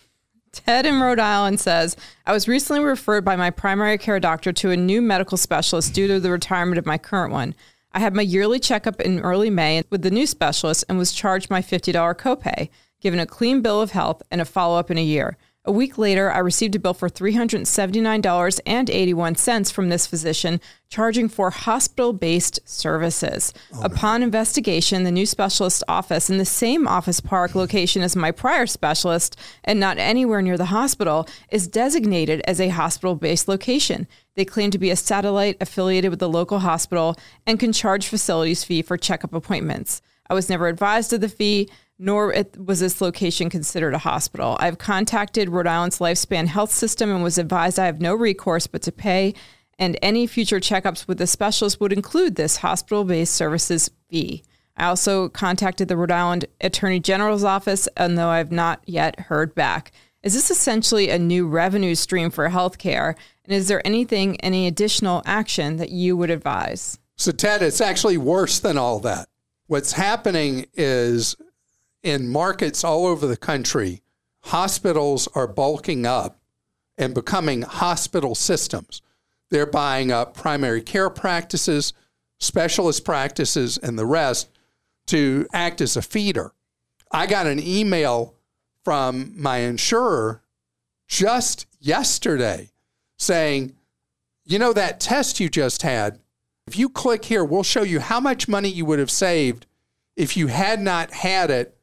Ted 0.55 0.85
in 0.85 1.01
Rhode 1.01 1.19
Island 1.19 1.59
says, 1.59 1.97
I 2.25 2.31
was 2.31 2.47
recently 2.47 2.81
referred 2.81 3.25
by 3.25 3.35
my 3.35 3.49
primary 3.49 3.97
care 3.97 4.21
doctor 4.21 4.53
to 4.53 4.71
a 4.71 4.77
new 4.77 5.01
medical 5.01 5.37
specialist 5.37 5.93
due 5.93 6.07
to 6.07 6.19
the 6.19 6.31
retirement 6.31 6.77
of 6.77 6.85
my 6.85 6.97
current 6.97 7.33
one. 7.33 7.53
I 7.91 7.99
had 7.99 8.15
my 8.15 8.21
yearly 8.21 8.59
checkup 8.59 9.01
in 9.01 9.19
early 9.19 9.49
May 9.49 9.83
with 9.89 10.01
the 10.01 10.11
new 10.11 10.25
specialist 10.25 10.85
and 10.87 10.97
was 10.97 11.11
charged 11.11 11.49
my 11.49 11.61
$50 11.61 11.93
copay, 12.15 12.69
given 13.01 13.19
a 13.19 13.25
clean 13.25 13.61
bill 13.61 13.81
of 13.81 13.91
health 13.91 14.21
and 14.31 14.39
a 14.39 14.45
follow 14.45 14.79
up 14.79 14.89
in 14.89 14.97
a 14.97 15.03
year. 15.03 15.37
A 15.67 15.71
week 15.71 15.97
later, 15.97 16.31
I 16.31 16.37
received 16.39 16.75
a 16.75 16.79
bill 16.79 16.93
for 16.93 17.09
$379.81 17.09 19.71
from 19.71 19.89
this 19.89 20.05
physician, 20.05 20.61
charging 20.89 21.27
for 21.27 21.49
hospital 21.49 22.13
based 22.13 22.59
services. 22.65 23.51
Oh, 23.73 23.81
Upon 23.81 24.21
investigation, 24.21 25.01
the 25.03 25.11
new 25.11 25.25
specialist 25.25 25.83
office 25.87 26.29
in 26.29 26.37
the 26.37 26.45
same 26.45 26.87
office 26.87 27.19
park 27.19 27.55
location 27.55 28.03
as 28.03 28.15
my 28.15 28.29
prior 28.29 28.67
specialist 28.67 29.39
and 29.63 29.79
not 29.79 29.97
anywhere 29.97 30.43
near 30.43 30.57
the 30.57 30.65
hospital 30.65 31.27
is 31.49 31.67
designated 31.67 32.43
as 32.45 32.61
a 32.61 32.69
hospital 32.69 33.15
based 33.15 33.47
location. 33.47 34.07
They 34.35 34.45
claim 34.45 34.69
to 34.69 34.77
be 34.77 34.91
a 34.91 34.95
satellite 34.95 35.57
affiliated 35.59 36.11
with 36.11 36.19
the 36.19 36.29
local 36.29 36.59
hospital 36.59 37.17
and 37.47 37.59
can 37.59 37.73
charge 37.73 38.05
facilities 38.05 38.63
fee 38.63 38.83
for 38.83 38.97
checkup 38.97 39.33
appointments. 39.33 40.03
I 40.29 40.35
was 40.35 40.49
never 40.49 40.67
advised 40.67 41.13
of 41.13 41.21
the 41.21 41.29
fee, 41.29 41.69
nor 41.97 42.35
was 42.57 42.79
this 42.79 43.01
location 43.01 43.49
considered 43.49 43.93
a 43.93 43.99
hospital. 43.99 44.57
I've 44.59 44.77
contacted 44.77 45.49
Rhode 45.49 45.67
Island's 45.67 45.99
Lifespan 45.99 46.47
Health 46.47 46.71
System 46.71 47.09
and 47.09 47.23
was 47.23 47.37
advised 47.37 47.79
I 47.79 47.85
have 47.85 48.01
no 48.01 48.13
recourse 48.13 48.67
but 48.67 48.81
to 48.83 48.91
pay, 48.91 49.33
and 49.77 49.97
any 50.01 50.27
future 50.27 50.59
checkups 50.59 51.07
with 51.07 51.17
the 51.17 51.27
specialist 51.27 51.79
would 51.79 51.93
include 51.93 52.35
this 52.35 52.57
hospital 52.57 53.03
based 53.03 53.33
services 53.33 53.89
fee. 54.09 54.43
I 54.77 54.87
also 54.87 55.29
contacted 55.29 55.87
the 55.87 55.97
Rhode 55.97 56.11
Island 56.11 56.45
Attorney 56.59 56.99
General's 56.99 57.43
office, 57.43 57.87
and 57.95 58.17
though 58.17 58.29
I've 58.29 58.51
not 58.51 58.81
yet 58.85 59.19
heard 59.21 59.55
back. 59.55 59.91
Is 60.21 60.33
this 60.33 60.49
essentially 60.49 61.09
a 61.09 61.19
new 61.19 61.47
revenue 61.47 61.95
stream 61.95 62.31
for 62.31 62.49
healthcare? 62.49 63.15
And 63.45 63.53
is 63.53 63.67
there 63.67 63.85
anything, 63.85 64.41
any 64.41 64.65
additional 64.65 65.21
action 65.25 65.77
that 65.77 65.91
you 65.91 66.17
would 66.17 66.31
advise? 66.31 66.97
So, 67.15 67.31
Ted, 67.31 67.61
it's 67.61 67.79
actually 67.79 68.17
worse 68.17 68.59
than 68.59 68.77
all 68.77 68.99
that. 69.01 69.27
What's 69.67 69.93
happening 69.93 70.65
is 70.73 71.35
in 72.05 72.29
markets 72.29 72.83
all 72.83 73.07
over 73.07 73.25
the 73.25 73.35
country, 73.35 74.01
hospitals 74.43 75.27
are 75.33 75.47
bulking 75.47 76.05
up 76.05 76.39
and 76.97 77.15
becoming 77.15 77.63
hospital 77.63 78.35
systems. 78.35 79.01
They're 79.49 79.65
buying 79.65 80.11
up 80.11 80.37
primary 80.37 80.81
care 80.81 81.09
practices, 81.09 81.93
specialist 82.39 83.03
practices, 83.03 83.77
and 83.79 83.97
the 83.97 84.05
rest 84.05 84.49
to 85.07 85.47
act 85.51 85.81
as 85.81 85.97
a 85.97 86.01
feeder. 86.01 86.53
I 87.11 87.25
got 87.25 87.47
an 87.47 87.59
email 87.59 88.35
from 88.83 89.33
my 89.35 89.57
insurer 89.57 90.43
just 91.07 91.65
yesterday 91.79 92.69
saying, 93.17 93.75
you 94.45 94.59
know, 94.59 94.73
that 94.73 94.99
test 94.99 95.39
you 95.39 95.49
just 95.49 95.81
had, 95.81 96.19
if 96.67 96.77
you 96.77 96.87
click 96.89 97.25
here, 97.25 97.43
we'll 97.43 97.63
show 97.63 97.83
you 97.83 97.99
how 97.99 98.19
much 98.19 98.47
money 98.47 98.69
you 98.69 98.85
would 98.85 98.99
have 98.99 99.11
saved 99.11 99.65
if 100.15 100.37
you 100.37 100.47
had 100.47 100.79
not 100.79 101.11
had 101.11 101.49
it 101.49 101.75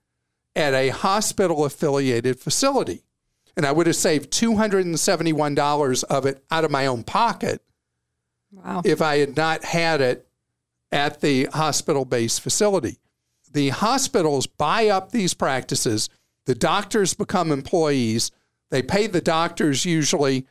at 0.55 0.75
a 0.75 0.91
hospital 0.91 1.65
affiliated 1.65 2.39
facility. 2.39 3.03
And 3.57 3.67
I 3.67 3.73
would 3.73 3.87
have 3.87 3.97
saved 3.97 4.31
$271 4.31 6.05
of 6.05 6.27
it 6.27 6.45
out 6.51 6.65
of 6.65 6.71
my 6.71 6.87
own 6.87 7.05
pocket 7.05 7.63
Wow. 8.53 8.83
if 8.85 9.01
I 9.01 9.17
had 9.19 9.37
not 9.37 9.65
had 9.65 10.01
it 10.03 10.29
at 10.91 11.21
the 11.23 11.45
hospital 11.47 12.05
based 12.05 12.41
facility. 12.43 12.99
The 13.51 13.71
hospitals 13.71 14.47
buy 14.47 14.89
up 14.89 15.11
these 15.11 15.33
practices, 15.35 16.09
the 16.47 16.55
doctors 16.55 17.15
become 17.15 17.51
employees, 17.51 18.31
they 18.71 18.83
pay 18.83 19.07
the 19.07 19.21
doctors 19.21 19.85
usually, 19.87 20.47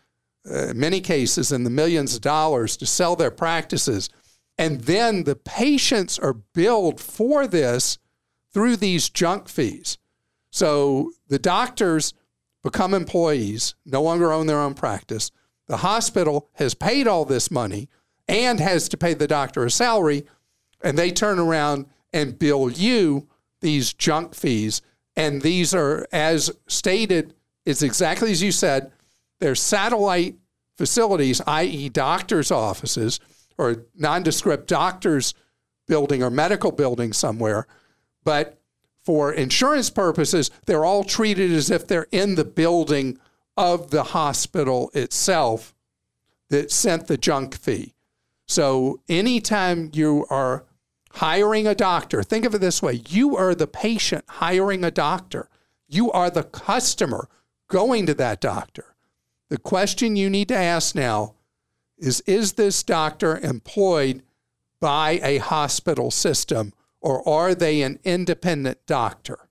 uh, 0.49 0.69
in 0.69 0.79
many 0.79 0.99
cases, 1.01 1.51
in 1.51 1.63
the 1.63 1.69
millions 1.69 2.15
of 2.15 2.21
dollars 2.21 2.75
to 2.77 2.85
sell 2.85 3.15
their 3.15 3.31
practices. 3.31 4.09
And 4.57 4.81
then 4.81 5.23
the 5.23 5.35
patients 5.35 6.17
are 6.19 6.33
billed 6.33 6.99
for 6.99 7.45
this 7.47 7.97
through 8.53 8.77
these 8.77 9.09
junk 9.09 9.47
fees. 9.47 9.97
So 10.51 11.11
the 11.27 11.39
doctors 11.39 12.13
become 12.63 12.93
employees, 12.93 13.75
no 13.85 14.01
longer 14.01 14.31
own 14.31 14.47
their 14.47 14.59
own 14.59 14.73
practice. 14.73 15.31
The 15.67 15.77
hospital 15.77 16.49
has 16.53 16.73
paid 16.73 17.07
all 17.07 17.25
this 17.25 17.49
money 17.49 17.89
and 18.27 18.59
has 18.59 18.89
to 18.89 18.97
pay 18.97 19.13
the 19.13 19.27
doctor 19.27 19.65
a 19.65 19.71
salary, 19.71 20.25
and 20.83 20.97
they 20.97 21.11
turn 21.11 21.39
around 21.39 21.85
and 22.13 22.37
bill 22.37 22.69
you 22.69 23.27
these 23.61 23.93
junk 23.93 24.35
fees. 24.35 24.81
And 25.15 25.41
these 25.41 25.73
are, 25.73 26.07
as 26.11 26.51
stated, 26.67 27.33
it's 27.65 27.81
exactly 27.81 28.31
as 28.31 28.43
you 28.43 28.51
said, 28.51 28.91
they're 29.39 29.55
satellite 29.55 30.35
facilities, 30.77 31.41
i.e., 31.47 31.89
doctors' 31.89 32.51
offices 32.51 33.19
or 33.57 33.85
nondescript 33.95 34.67
doctors' 34.67 35.33
building 35.87 36.23
or 36.23 36.29
medical 36.29 36.71
building 36.71 37.13
somewhere. 37.13 37.67
But 38.23 38.59
for 39.03 39.33
insurance 39.33 39.89
purposes, 39.89 40.51
they're 40.65 40.85
all 40.85 41.03
treated 41.03 41.51
as 41.51 41.71
if 41.71 41.87
they're 41.87 42.07
in 42.11 42.35
the 42.35 42.45
building 42.45 43.19
of 43.57 43.91
the 43.91 44.03
hospital 44.03 44.91
itself 44.93 45.73
that 46.49 46.71
sent 46.71 47.07
the 47.07 47.17
junk 47.17 47.55
fee. 47.55 47.93
So 48.47 49.01
anytime 49.07 49.89
you 49.93 50.25
are 50.29 50.65
hiring 51.13 51.67
a 51.67 51.75
doctor, 51.75 52.21
think 52.23 52.45
of 52.45 52.53
it 52.55 52.61
this 52.61 52.81
way 52.81 53.01
you 53.07 53.35
are 53.37 53.55
the 53.55 53.67
patient 53.67 54.25
hiring 54.27 54.83
a 54.83 54.91
doctor, 54.91 55.49
you 55.87 56.11
are 56.11 56.29
the 56.29 56.43
customer 56.43 57.27
going 57.69 58.05
to 58.05 58.13
that 58.15 58.41
doctor. 58.41 58.95
The 59.49 59.57
question 59.57 60.15
you 60.15 60.29
need 60.29 60.47
to 60.49 60.57
ask 60.57 60.95
now 60.95 61.35
is 61.97 62.21
Is 62.21 62.53
this 62.53 62.83
doctor 62.83 63.37
employed 63.39 64.23
by 64.79 65.19
a 65.23 65.37
hospital 65.37 66.11
system 66.11 66.73
or 67.01 67.27
are 67.27 67.53
they 67.53 67.81
an 67.81 67.99
independent 68.03 68.85
doctor? 68.85 69.49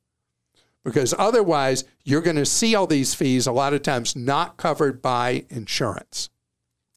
Because 0.85 1.14
otherwise, 1.19 1.85
you're 2.04 2.23
going 2.23 2.37
to 2.37 2.47
see 2.47 2.75
all 2.75 2.87
these 2.87 3.14
fees 3.14 3.47
a 3.47 3.52
lot 3.52 3.75
of 3.75 3.83
times 3.83 4.16
not 4.16 4.57
covered 4.57 5.02
by 5.02 5.45
insurance. 5.50 6.30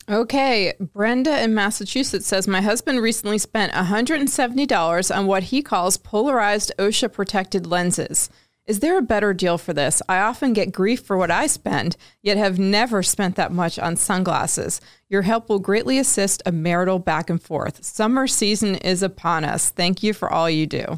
Okay, 0.09 0.73
Brenda 0.79 1.41
in 1.41 1.53
Massachusetts 1.53 2.27
says 2.27 2.47
my 2.47 2.61
husband 2.61 3.01
recently 3.01 3.37
spent 3.37 3.71
$170 3.73 5.15
on 5.15 5.27
what 5.27 5.43
he 5.43 5.61
calls 5.61 5.97
polarized 5.97 6.73
OSHA 6.77 7.13
protected 7.13 7.65
lenses. 7.65 8.29
Is 8.65 8.79
there 8.79 8.97
a 8.97 9.01
better 9.01 9.33
deal 9.33 9.57
for 9.57 9.73
this? 9.73 10.01
I 10.07 10.19
often 10.19 10.53
get 10.53 10.71
grief 10.71 11.01
for 11.01 11.17
what 11.17 11.29
I 11.29 11.47
spend, 11.47 11.97
yet 12.21 12.37
have 12.37 12.57
never 12.57 13.03
spent 13.03 13.35
that 13.35 13.51
much 13.51 13.77
on 13.77 13.97
sunglasses. 13.97 14.79
Your 15.09 15.23
help 15.23 15.49
will 15.49 15.59
greatly 15.59 15.99
assist 15.99 16.41
a 16.45 16.51
marital 16.53 16.97
back 16.97 17.29
and 17.29 17.41
forth. 17.41 17.83
Summer 17.83 18.25
season 18.25 18.75
is 18.75 19.03
upon 19.03 19.43
us. 19.43 19.69
Thank 19.69 20.01
you 20.01 20.13
for 20.13 20.31
all 20.31 20.49
you 20.49 20.65
do. 20.65 20.97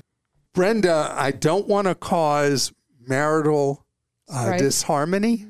Brenda, 0.53 1.11
I 1.17 1.31
don't 1.31 1.67
want 1.67 1.87
to 1.87 1.95
cause 1.95 2.71
marital 3.07 3.83
uh, 4.31 4.45
Right. 4.49 4.59
disharmony 4.59 5.47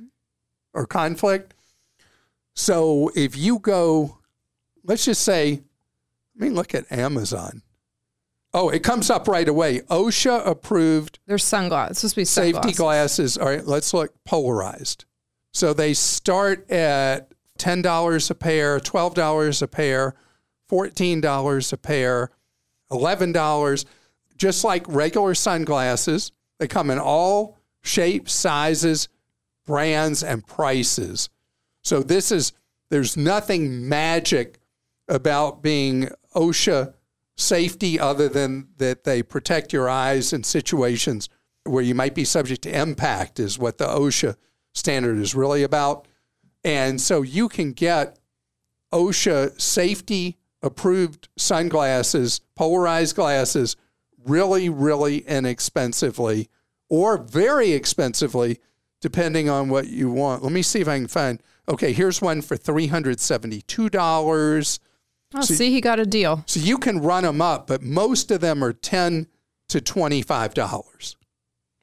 or 0.74 0.86
conflict. 0.86 1.54
So 2.54 3.12
if 3.14 3.36
you 3.36 3.60
go, 3.60 4.20
let's 4.86 5.04
just 5.04 5.22
say, 5.22 5.62
I 6.40 6.44
mean, 6.44 6.56
look 6.56 6.74
at 6.74 6.90
Amazon. 6.92 7.62
Oh, 8.56 8.70
it 8.70 8.84
comes 8.84 9.10
up 9.10 9.28
right 9.28 9.50
away. 9.50 9.82
OSHA 9.82 10.48
approved 10.48 11.20
There's 11.28 11.44
sunglasses. 11.44 11.98
Supposed 11.98 12.16
to 12.16 12.22
be 12.22 12.26
safety 12.26 12.72
glasses. 12.72 13.38
All 13.38 13.48
right, 13.48 13.66
let's 13.68 13.94
look 13.94 14.14
polarized. 14.24 15.04
So 15.54 15.74
they 15.74 15.94
start 15.94 16.72
at 16.72 17.34
$10 17.60 18.32
a 18.32 18.36
pair, 18.36 18.80
$12 18.80 19.62
a 19.62 19.68
pair, 19.68 20.16
$14 20.72 21.74
a 21.74 21.78
pair, 21.78 22.32
$11, 22.92 23.86
just 24.38 24.64
like 24.64 24.86
regular 24.88 25.36
sunglasses. 25.36 26.32
They 26.58 26.70
come 26.70 26.90
in 26.90 26.98
all 26.98 27.58
shapes, 27.84 28.32
sizes, 28.32 29.10
brands, 29.66 30.24
and 30.24 30.48
prices. 30.48 31.30
So 31.84 32.02
this 32.02 32.32
is, 32.32 32.54
there's 32.90 33.18
nothing 33.18 33.90
magic 33.90 34.60
about 35.10 35.62
being 35.62 36.08
OSHA 36.34 36.94
safety 37.36 38.00
other 38.00 38.30
than 38.30 38.70
that 38.78 39.04
they 39.04 39.22
protect 39.22 39.74
your 39.74 39.90
eyes 39.90 40.32
in 40.32 40.44
situations 40.44 41.30
where 41.64 41.84
you 41.84 41.96
might 41.96 42.16
be 42.16 42.24
subject 42.24 42.62
to 42.64 42.80
impact 42.80 43.40
is 43.40 43.60
what 43.60 43.78
the 43.78 43.88
OSHA 43.88 44.36
standard 44.74 45.18
is 45.18 45.36
really 45.36 45.64
about. 45.64 46.08
And 46.64 47.02
so 47.02 47.22
you 47.22 47.50
can 47.50 47.74
get 47.74 48.20
OSHA 48.94 49.60
safety 49.60 50.38
approved 50.62 51.28
sunglasses, 51.38 52.42
polarized 52.56 53.16
glasses, 53.16 53.76
really, 54.24 54.70
really 54.70 55.20
inexpensively 55.20 56.50
or 56.90 57.18
very 57.18 57.72
expensively, 57.72 58.60
depending 59.02 59.50
on 59.50 59.70
what 59.70 59.88
you 59.88 60.10
want. 60.10 60.44
Let 60.44 60.52
me 60.52 60.62
see 60.62 60.82
if 60.82 60.88
I 60.88 60.98
can 60.98 61.08
find. 61.08 61.42
Okay, 61.68 61.94
here's 61.94 62.22
one 62.22 62.42
for 62.42 62.58
$372. 62.58 64.80
Oh, 65.36 65.42
see, 65.42 65.72
he 65.72 65.82
got 65.82 66.00
a 66.00 66.06
deal. 66.06 66.44
So 66.46 66.60
you 66.60 66.78
can 66.78 67.02
run 67.02 67.24
them 67.24 67.42
up, 67.42 67.68
but 67.68 67.82
most 67.82 68.32
of 68.32 68.42
them 68.42 68.64
are 68.64 68.74
10 68.74 69.28
to 69.70 69.80
$25 69.80 71.16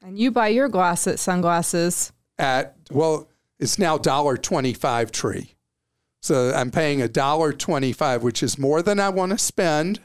And 0.01 0.17
you 0.17 0.31
buy 0.31 0.47
your 0.47 0.69
glasses, 0.69 1.13
at 1.13 1.19
sunglasses. 1.19 2.11
at, 2.37 2.75
well, 2.91 3.29
it's 3.59 3.77
now 3.77 3.97
$1.25 3.97 5.11
tree. 5.11 5.55
So 6.21 6.53
I'm 6.53 6.71
paying 6.71 6.99
$1.25, 6.99 8.21
which 8.21 8.41
is 8.41 8.57
more 8.57 8.81
than 8.81 8.99
I 8.99 9.09
want 9.09 9.33
to 9.33 9.37
spend 9.37 9.99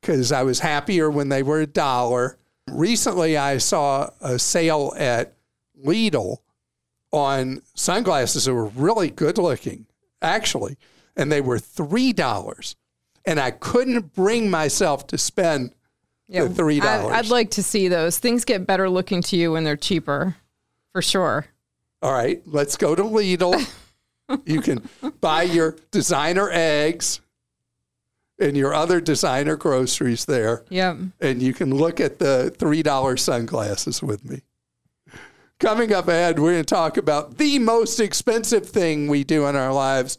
because 0.00 0.30
I 0.30 0.42
was 0.42 0.60
happier 0.60 1.10
when 1.10 1.30
they 1.30 1.42
were 1.42 1.60
a 1.60 1.66
dollar. 1.66 2.38
Recently, 2.70 3.36
I 3.36 3.58
saw 3.58 4.10
a 4.20 4.38
sale 4.38 4.92
at 4.96 5.32
Lidl 5.84 6.38
on 7.10 7.62
sunglasses 7.74 8.44
that 8.44 8.54
were 8.54 8.66
really 8.66 9.10
good 9.10 9.38
looking, 9.38 9.86
actually, 10.20 10.76
and 11.16 11.32
they 11.32 11.40
were 11.40 11.58
$3. 11.58 12.74
And 13.24 13.40
I 13.40 13.50
couldn't 13.50 14.12
bring 14.14 14.50
myself 14.50 15.06
to 15.08 15.18
spend 15.18 15.72
the 16.28 16.40
$3. 16.40 16.82
I, 16.82 17.18
I'd 17.18 17.28
like 17.28 17.50
to 17.52 17.62
see 17.62 17.88
those. 17.88 18.18
Things 18.18 18.44
get 18.44 18.66
better 18.66 18.88
looking 18.88 19.22
to 19.22 19.36
you 19.36 19.52
when 19.52 19.64
they're 19.64 19.76
cheaper, 19.76 20.36
for 20.92 21.02
sure. 21.02 21.46
All 22.02 22.12
right, 22.12 22.42
let's 22.46 22.76
go 22.76 22.94
to 22.94 23.02
Lidl. 23.02 23.68
you 24.44 24.60
can 24.60 24.88
buy 25.20 25.42
your 25.42 25.76
designer 25.90 26.48
eggs 26.52 27.20
and 28.38 28.56
your 28.56 28.74
other 28.74 29.00
designer 29.00 29.56
groceries 29.56 30.26
there, 30.26 30.62
Yep. 30.68 30.98
and 31.20 31.40
you 31.42 31.54
can 31.54 31.74
look 31.74 32.00
at 32.00 32.18
the 32.18 32.54
$3 32.58 33.18
sunglasses 33.18 34.02
with 34.02 34.28
me. 34.28 34.42
Coming 35.58 35.90
up 35.94 36.06
ahead, 36.06 36.38
we're 36.38 36.52
going 36.52 36.64
to 36.64 36.74
talk 36.74 36.98
about 36.98 37.38
the 37.38 37.58
most 37.58 37.98
expensive 37.98 38.68
thing 38.68 39.08
we 39.08 39.24
do 39.24 39.46
in 39.46 39.56
our 39.56 39.72
lives 39.72 40.18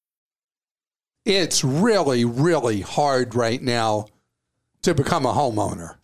It's 1.25 1.63
really, 1.63 2.25
really 2.25 2.81
hard 2.81 3.35
right 3.35 3.61
now 3.61 4.07
to 4.81 4.93
become 4.93 5.25
a 5.25 5.33
homeowner. 5.33 5.95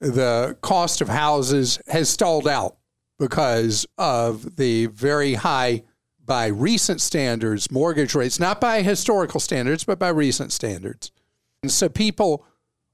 The 0.00 0.56
cost 0.60 1.00
of 1.00 1.08
houses 1.08 1.80
has 1.88 2.08
stalled 2.08 2.46
out 2.46 2.76
because 3.18 3.86
of 3.96 4.56
the 4.56 4.86
very 4.86 5.34
high, 5.34 5.82
by 6.24 6.46
recent 6.46 7.00
standards, 7.00 7.70
mortgage 7.70 8.14
rates, 8.14 8.38
not 8.38 8.60
by 8.60 8.82
historical 8.82 9.40
standards, 9.40 9.82
but 9.82 9.98
by 9.98 10.10
recent 10.10 10.52
standards. 10.52 11.10
And 11.62 11.72
so 11.72 11.88
people 11.88 12.44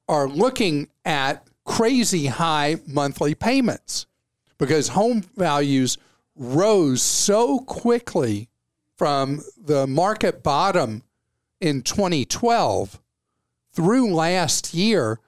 are 0.08 0.28
looking 0.28 0.88
at 1.04 1.46
crazy 1.64 2.26
high 2.26 2.76
monthly 2.86 3.34
payments 3.34 4.06
because 4.56 4.88
home 4.88 5.24
values 5.36 5.98
rose 6.36 7.02
so 7.02 7.58
quickly 7.58 8.48
from 8.96 9.42
the 9.56 9.86
market 9.86 10.42
bottom 10.42 11.02
in 11.60 11.82
2012 11.82 13.00
through 13.72 14.14
last 14.14 14.74
year 14.74 15.20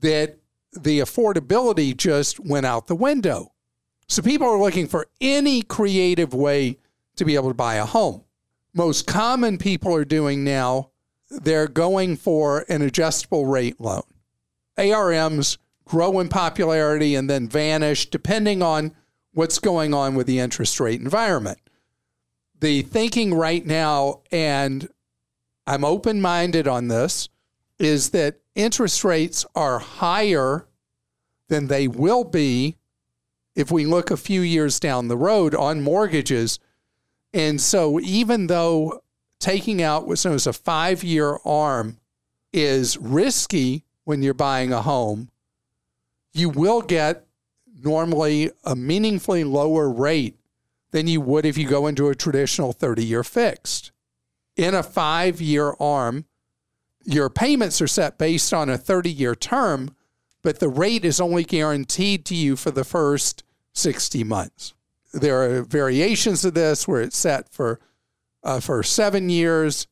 that 0.00 0.38
the 0.72 1.00
affordability 1.00 1.96
just 1.96 2.38
went 2.38 2.66
out 2.66 2.86
the 2.86 2.94
window. 2.94 3.52
So 4.06 4.22
people 4.22 4.46
are 4.46 4.60
looking 4.60 4.86
for 4.86 5.08
any 5.20 5.62
creative 5.62 6.32
way 6.32 6.78
to 7.16 7.24
be 7.24 7.34
able 7.34 7.48
to 7.48 7.54
buy 7.54 7.74
a 7.74 7.84
home. 7.84 8.24
Most 8.74 9.06
common 9.06 9.58
people 9.58 9.94
are 9.94 10.04
doing 10.04 10.44
now, 10.44 10.90
they're 11.30 11.68
going 11.68 12.16
for 12.16 12.64
an 12.68 12.82
adjustable 12.82 13.46
rate 13.46 13.80
loan. 13.80 14.02
ARMs 14.78 15.58
grow 15.84 16.20
in 16.20 16.28
popularity 16.28 17.14
and 17.14 17.28
then 17.28 17.48
vanish 17.48 18.08
depending 18.08 18.62
on 18.62 18.94
what's 19.32 19.58
going 19.58 19.92
on 19.92 20.14
with 20.14 20.26
the 20.26 20.38
interest 20.38 20.78
rate 20.78 21.00
environment 21.00 21.58
the 22.60 22.82
thinking 22.82 23.34
right 23.34 23.64
now, 23.64 24.22
and 24.30 24.88
I'm 25.66 25.84
open 25.84 26.20
minded 26.20 26.66
on 26.66 26.88
this, 26.88 27.28
is 27.78 28.10
that 28.10 28.36
interest 28.54 29.04
rates 29.04 29.46
are 29.54 29.78
higher 29.78 30.66
than 31.48 31.68
they 31.68 31.88
will 31.88 32.24
be 32.24 32.76
if 33.54 33.70
we 33.70 33.86
look 33.86 34.10
a 34.10 34.16
few 34.16 34.40
years 34.40 34.78
down 34.78 35.08
the 35.08 35.16
road 35.16 35.54
on 35.54 35.82
mortgages. 35.82 36.58
And 37.32 37.60
so, 37.60 38.00
even 38.00 38.46
though 38.46 39.02
taking 39.40 39.82
out 39.82 40.06
what's 40.06 40.24
known 40.24 40.34
as 40.34 40.46
a 40.46 40.52
five 40.52 41.04
year 41.04 41.38
ARM 41.44 41.98
is 42.52 42.96
risky 42.96 43.84
when 44.04 44.22
you're 44.22 44.34
buying 44.34 44.72
a 44.72 44.82
home, 44.82 45.28
you 46.32 46.48
will 46.48 46.82
get 46.82 47.26
normally 47.82 48.50
a 48.64 48.74
meaningfully 48.74 49.44
lower 49.44 49.88
rate 49.88 50.37
than 50.90 51.06
you 51.06 51.20
would 51.20 51.44
if 51.44 51.58
you 51.58 51.66
go 51.66 51.86
into 51.86 52.08
a 52.08 52.14
traditional 52.14 52.72
30 52.72 53.04
year 53.04 53.24
fixed. 53.24 53.92
In 54.56 54.74
a 54.74 54.82
five 54.82 55.40
year 55.40 55.74
ARM, 55.78 56.24
your 57.04 57.30
payments 57.30 57.80
are 57.80 57.86
set 57.86 58.18
based 58.18 58.52
on 58.52 58.68
a 58.68 58.78
30 58.78 59.10
year 59.10 59.34
term, 59.34 59.94
but 60.42 60.60
the 60.60 60.68
rate 60.68 61.04
is 61.04 61.20
only 61.20 61.44
guaranteed 61.44 62.24
to 62.26 62.34
you 62.34 62.56
for 62.56 62.70
the 62.70 62.84
first 62.84 63.42
60 63.74 64.24
months. 64.24 64.74
There 65.12 65.42
are 65.42 65.62
variations 65.62 66.44
of 66.44 66.54
this 66.54 66.86
where 66.86 67.00
it's 67.00 67.16
set 67.16 67.48
for 67.50 67.80
uh, 68.44 68.60
for 68.60 68.82
seven 68.82 69.28
years, 69.28 69.86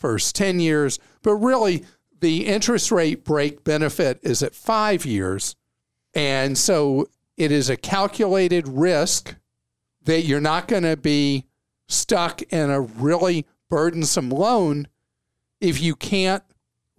first 0.00 0.34
10 0.34 0.58
years, 0.58 0.98
but 1.22 1.34
really 1.36 1.84
the 2.20 2.46
interest 2.46 2.90
rate 2.90 3.24
break 3.24 3.64
benefit 3.64 4.18
is 4.22 4.42
at 4.42 4.54
five 4.54 5.04
years. 5.04 5.56
And 6.14 6.56
so 6.56 7.08
it 7.36 7.52
is 7.52 7.68
a 7.68 7.76
calculated 7.76 8.66
risk 8.68 9.36
that 10.04 10.22
you're 10.22 10.40
not 10.40 10.68
going 10.68 10.82
to 10.82 10.96
be 10.96 11.44
stuck 11.88 12.42
in 12.42 12.70
a 12.70 12.80
really 12.80 13.46
burdensome 13.68 14.30
loan 14.30 14.88
if 15.60 15.80
you 15.80 15.94
can't 15.94 16.42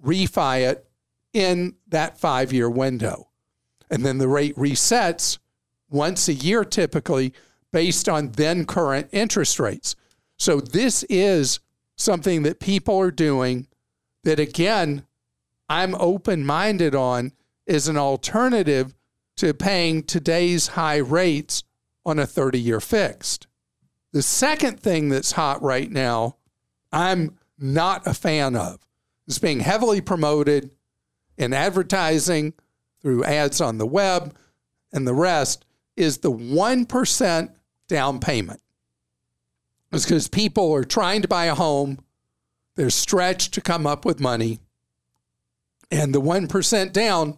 refi 0.04 0.70
it 0.70 0.88
in 1.34 1.76
that 1.88 2.18
five 2.18 2.54
year 2.54 2.70
window. 2.70 3.30
And 3.90 4.06
then 4.06 4.18
the 4.18 4.28
rate 4.28 4.56
resets 4.56 5.38
once 5.90 6.28
a 6.28 6.34
year 6.34 6.64
typically 6.64 7.34
based 7.72 8.08
on 8.08 8.32
then 8.32 8.66
current 8.66 9.10
interest 9.12 9.60
rates. 9.60 9.96
So 10.38 10.60
this 10.60 11.04
is 11.04 11.60
something 11.98 12.44
that 12.44 12.60
people 12.60 12.98
are 13.00 13.12
doing 13.12 13.68
that, 14.24 14.40
again, 14.40 15.06
I'm 15.68 15.94
open 15.96 16.46
minded 16.46 16.96
on 16.96 17.34
as 17.68 17.88
an 17.88 17.98
alternative 17.98 18.96
to 19.38 19.54
paying 19.54 20.04
today's 20.04 20.68
high 20.68 20.98
rates 20.98 21.65
on 22.06 22.20
a 22.20 22.28
30 22.28 22.60
year 22.60 22.80
fixed. 22.80 23.48
The 24.12 24.22
second 24.22 24.80
thing 24.80 25.10
that's 25.10 25.34
hot 25.34 25.62
right 25.62 25.92
now, 25.92 26.38
I'm 26.92 27.38
not 27.58 28.08
a 28.08 28.14
fan 28.14 28.56
of. 28.56 28.80
It's 29.28 29.40
being 29.40 29.62
heavily 29.62 30.02
promoted 30.02 30.72
in 31.38 31.54
advertising 31.54 32.54
through 33.02 33.24
ads 33.24 33.60
on 33.60 33.78
the 33.78 33.88
web 33.88 34.36
and 34.96 35.06
the 35.06 35.14
rest 35.14 35.66
is 35.98 36.20
the 36.20 36.32
1% 36.32 37.50
down 37.88 38.20
payment. 38.20 38.62
It's 39.92 40.06
because 40.06 40.28
people 40.28 40.74
are 40.74 40.84
trying 40.84 41.22
to 41.22 41.28
buy 41.28 41.46
a 41.46 41.56
home, 41.56 42.00
they're 42.76 42.90
stretched 42.90 43.54
to 43.54 43.62
come 43.62 43.86
up 43.86 44.06
with 44.06 44.20
money, 44.20 44.60
and 45.92 46.14
the 46.14 46.22
1% 46.22 46.92
down, 46.92 47.38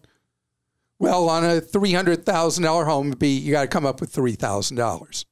well, 0.99 1.29
on 1.29 1.43
a 1.43 1.61
$300,000 1.61 2.85
home, 2.85 3.11
be 3.11 3.29
you 3.29 3.51
got 3.51 3.61
to 3.61 3.67
come 3.67 3.85
up 3.85 4.01
with 4.01 4.13
$3,000. 4.13 5.25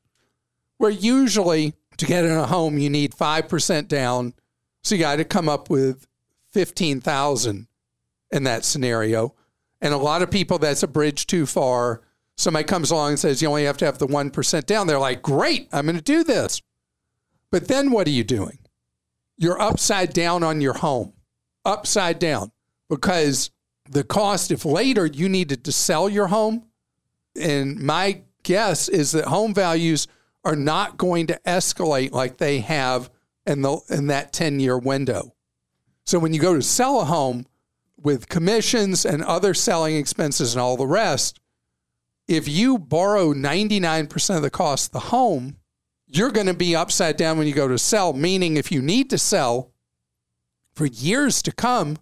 Where 0.77 0.91
usually 0.91 1.73
to 1.97 2.05
get 2.05 2.25
in 2.25 2.31
a 2.31 2.45
home, 2.45 2.77
you 2.77 2.89
need 2.89 3.13
5% 3.13 3.87
down. 3.87 4.33
So 4.83 4.95
you 4.95 5.01
got 5.01 5.15
to 5.15 5.25
come 5.25 5.49
up 5.49 5.69
with 5.69 6.07
15,000 6.51 7.67
in 8.31 8.43
that 8.43 8.65
scenario. 8.65 9.33
And 9.81 9.93
a 9.93 9.97
lot 9.97 10.21
of 10.21 10.31
people, 10.31 10.57
that's 10.59 10.83
a 10.83 10.87
bridge 10.87 11.27
too 11.27 11.45
far. 11.45 12.01
Somebody 12.37 12.65
comes 12.65 12.91
along 12.91 13.11
and 13.11 13.19
says, 13.19 13.41
you 13.41 13.47
only 13.47 13.63
have 13.63 13.77
to 13.77 13.85
have 13.85 13.97
the 13.97 14.07
1% 14.07 14.65
down. 14.65 14.87
They're 14.87 14.99
like, 14.99 15.21
great, 15.21 15.69
I'm 15.71 15.85
going 15.85 15.95
to 15.95 16.01
do 16.01 16.23
this. 16.23 16.61
But 17.51 17.67
then 17.67 17.91
what 17.91 18.07
are 18.07 18.11
you 18.11 18.23
doing? 18.23 18.59
You're 19.37 19.61
upside 19.61 20.13
down 20.13 20.43
on 20.43 20.61
your 20.61 20.73
home, 20.73 21.13
upside 21.63 22.19
down, 22.19 22.51
because 22.89 23.51
the 23.89 24.03
cost, 24.03 24.51
if 24.51 24.65
later 24.65 25.05
you 25.05 25.29
needed 25.29 25.63
to 25.65 25.71
sell 25.71 26.09
your 26.09 26.27
home, 26.27 26.65
and 27.39 27.79
my 27.79 28.21
guess 28.43 28.89
is 28.89 29.11
that 29.11 29.25
home 29.25 29.53
values 29.53 30.07
are 30.43 30.55
not 30.55 30.97
going 30.97 31.27
to 31.27 31.39
escalate 31.45 32.11
like 32.11 32.37
they 32.37 32.59
have 32.59 33.09
in, 33.45 33.61
the, 33.61 33.79
in 33.89 34.07
that 34.07 34.33
10 34.33 34.59
year 34.59 34.77
window. 34.77 35.33
So 36.05 36.19
when 36.19 36.33
you 36.33 36.39
go 36.39 36.53
to 36.53 36.61
sell 36.61 37.01
a 37.01 37.05
home 37.05 37.47
with 37.99 38.29
commissions 38.29 39.05
and 39.05 39.23
other 39.23 39.53
selling 39.53 39.95
expenses 39.95 40.53
and 40.53 40.61
all 40.61 40.77
the 40.77 40.85
rest, 40.85 41.39
if 42.27 42.47
you 42.47 42.77
borrow 42.77 43.33
99% 43.33 44.35
of 44.35 44.41
the 44.41 44.49
cost 44.49 44.87
of 44.87 44.91
the 44.93 44.99
home, 45.09 45.57
you're 46.07 46.31
going 46.31 46.47
to 46.47 46.53
be 46.53 46.75
upside 46.75 47.17
down 47.17 47.37
when 47.37 47.47
you 47.47 47.53
go 47.53 47.67
to 47.67 47.77
sell, 47.77 48.13
meaning 48.13 48.57
if 48.57 48.71
you 48.71 48.81
need 48.81 49.09
to 49.09 49.17
sell 49.17 49.71
for 50.73 50.85
years 50.85 51.41
to 51.41 51.51
come, 51.51 51.97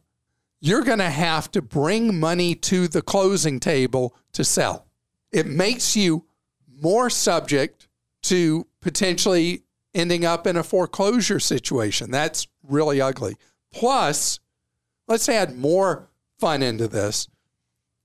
you're 0.63 0.81
going 0.81 0.99
to 0.99 1.09
have 1.09 1.51
to 1.51 1.61
bring 1.61 2.17
money 2.17 2.55
to 2.55 2.87
the 2.87 3.01
closing 3.01 3.59
table 3.59 4.15
to 4.31 4.45
sell. 4.45 4.85
It 5.29 5.45
makes 5.45 5.93
you 5.97 6.23
more 6.81 7.09
subject 7.09 7.89
to 8.23 8.65
potentially 8.79 9.63
ending 9.93 10.23
up 10.23 10.47
in 10.47 10.55
a 10.55 10.63
foreclosure 10.63 11.41
situation. 11.41 12.11
That's 12.11 12.47
really 12.65 13.01
ugly. 13.01 13.35
Plus, 13.73 14.39
let's 15.05 15.27
add 15.27 15.57
more 15.57 16.07
fun 16.39 16.63
into 16.63 16.87
this. 16.87 17.27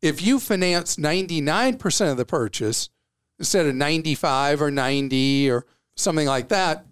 If 0.03 0.21
you 0.21 0.41
finance 0.41 0.97
99% 0.97 2.11
of 2.11 2.17
the 2.17 2.25
purchase 2.25 2.91
instead 3.39 3.67
of 3.67 3.77
95 3.77 4.63
or 4.63 4.73
90 4.73 5.49
or 5.49 5.65
something 5.95 6.27
like 6.27 6.49
that, 6.49 6.85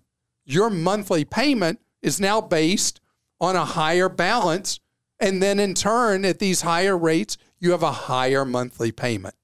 your 0.44 0.70
monthly 0.70 1.24
payment 1.24 1.80
is 2.02 2.20
now 2.20 2.40
based 2.40 3.00
on 3.40 3.56
a 3.56 3.64
higher 3.64 4.08
balance. 4.08 4.78
And 5.18 5.42
then 5.42 5.58
in 5.58 5.74
turn, 5.74 6.24
at 6.24 6.38
these 6.38 6.62
higher 6.62 6.96
rates, 6.96 7.38
you 7.58 7.70
have 7.70 7.82
a 7.82 7.92
higher 7.92 8.44
monthly 8.44 8.92
payment. 8.92 9.34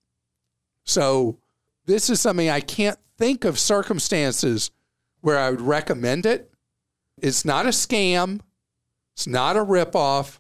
So, 0.85 1.39
this 1.87 2.11
is 2.11 2.21
something 2.21 2.49
I 2.49 2.61
can't 2.61 2.99
think 3.19 3.45
of 3.45 3.59
circumstances 3.59 4.71
where 5.21 5.39
I 5.39 5.51
would 5.51 5.61
recommend 5.61 6.27
it. 6.27 6.53
It's 7.21 7.45
not 7.45 7.67
a 7.67 7.71
scam, 7.71 8.41
it's 9.15 9.27
not 9.27 9.57
a 9.57 9.65
ripoff. 9.65 10.39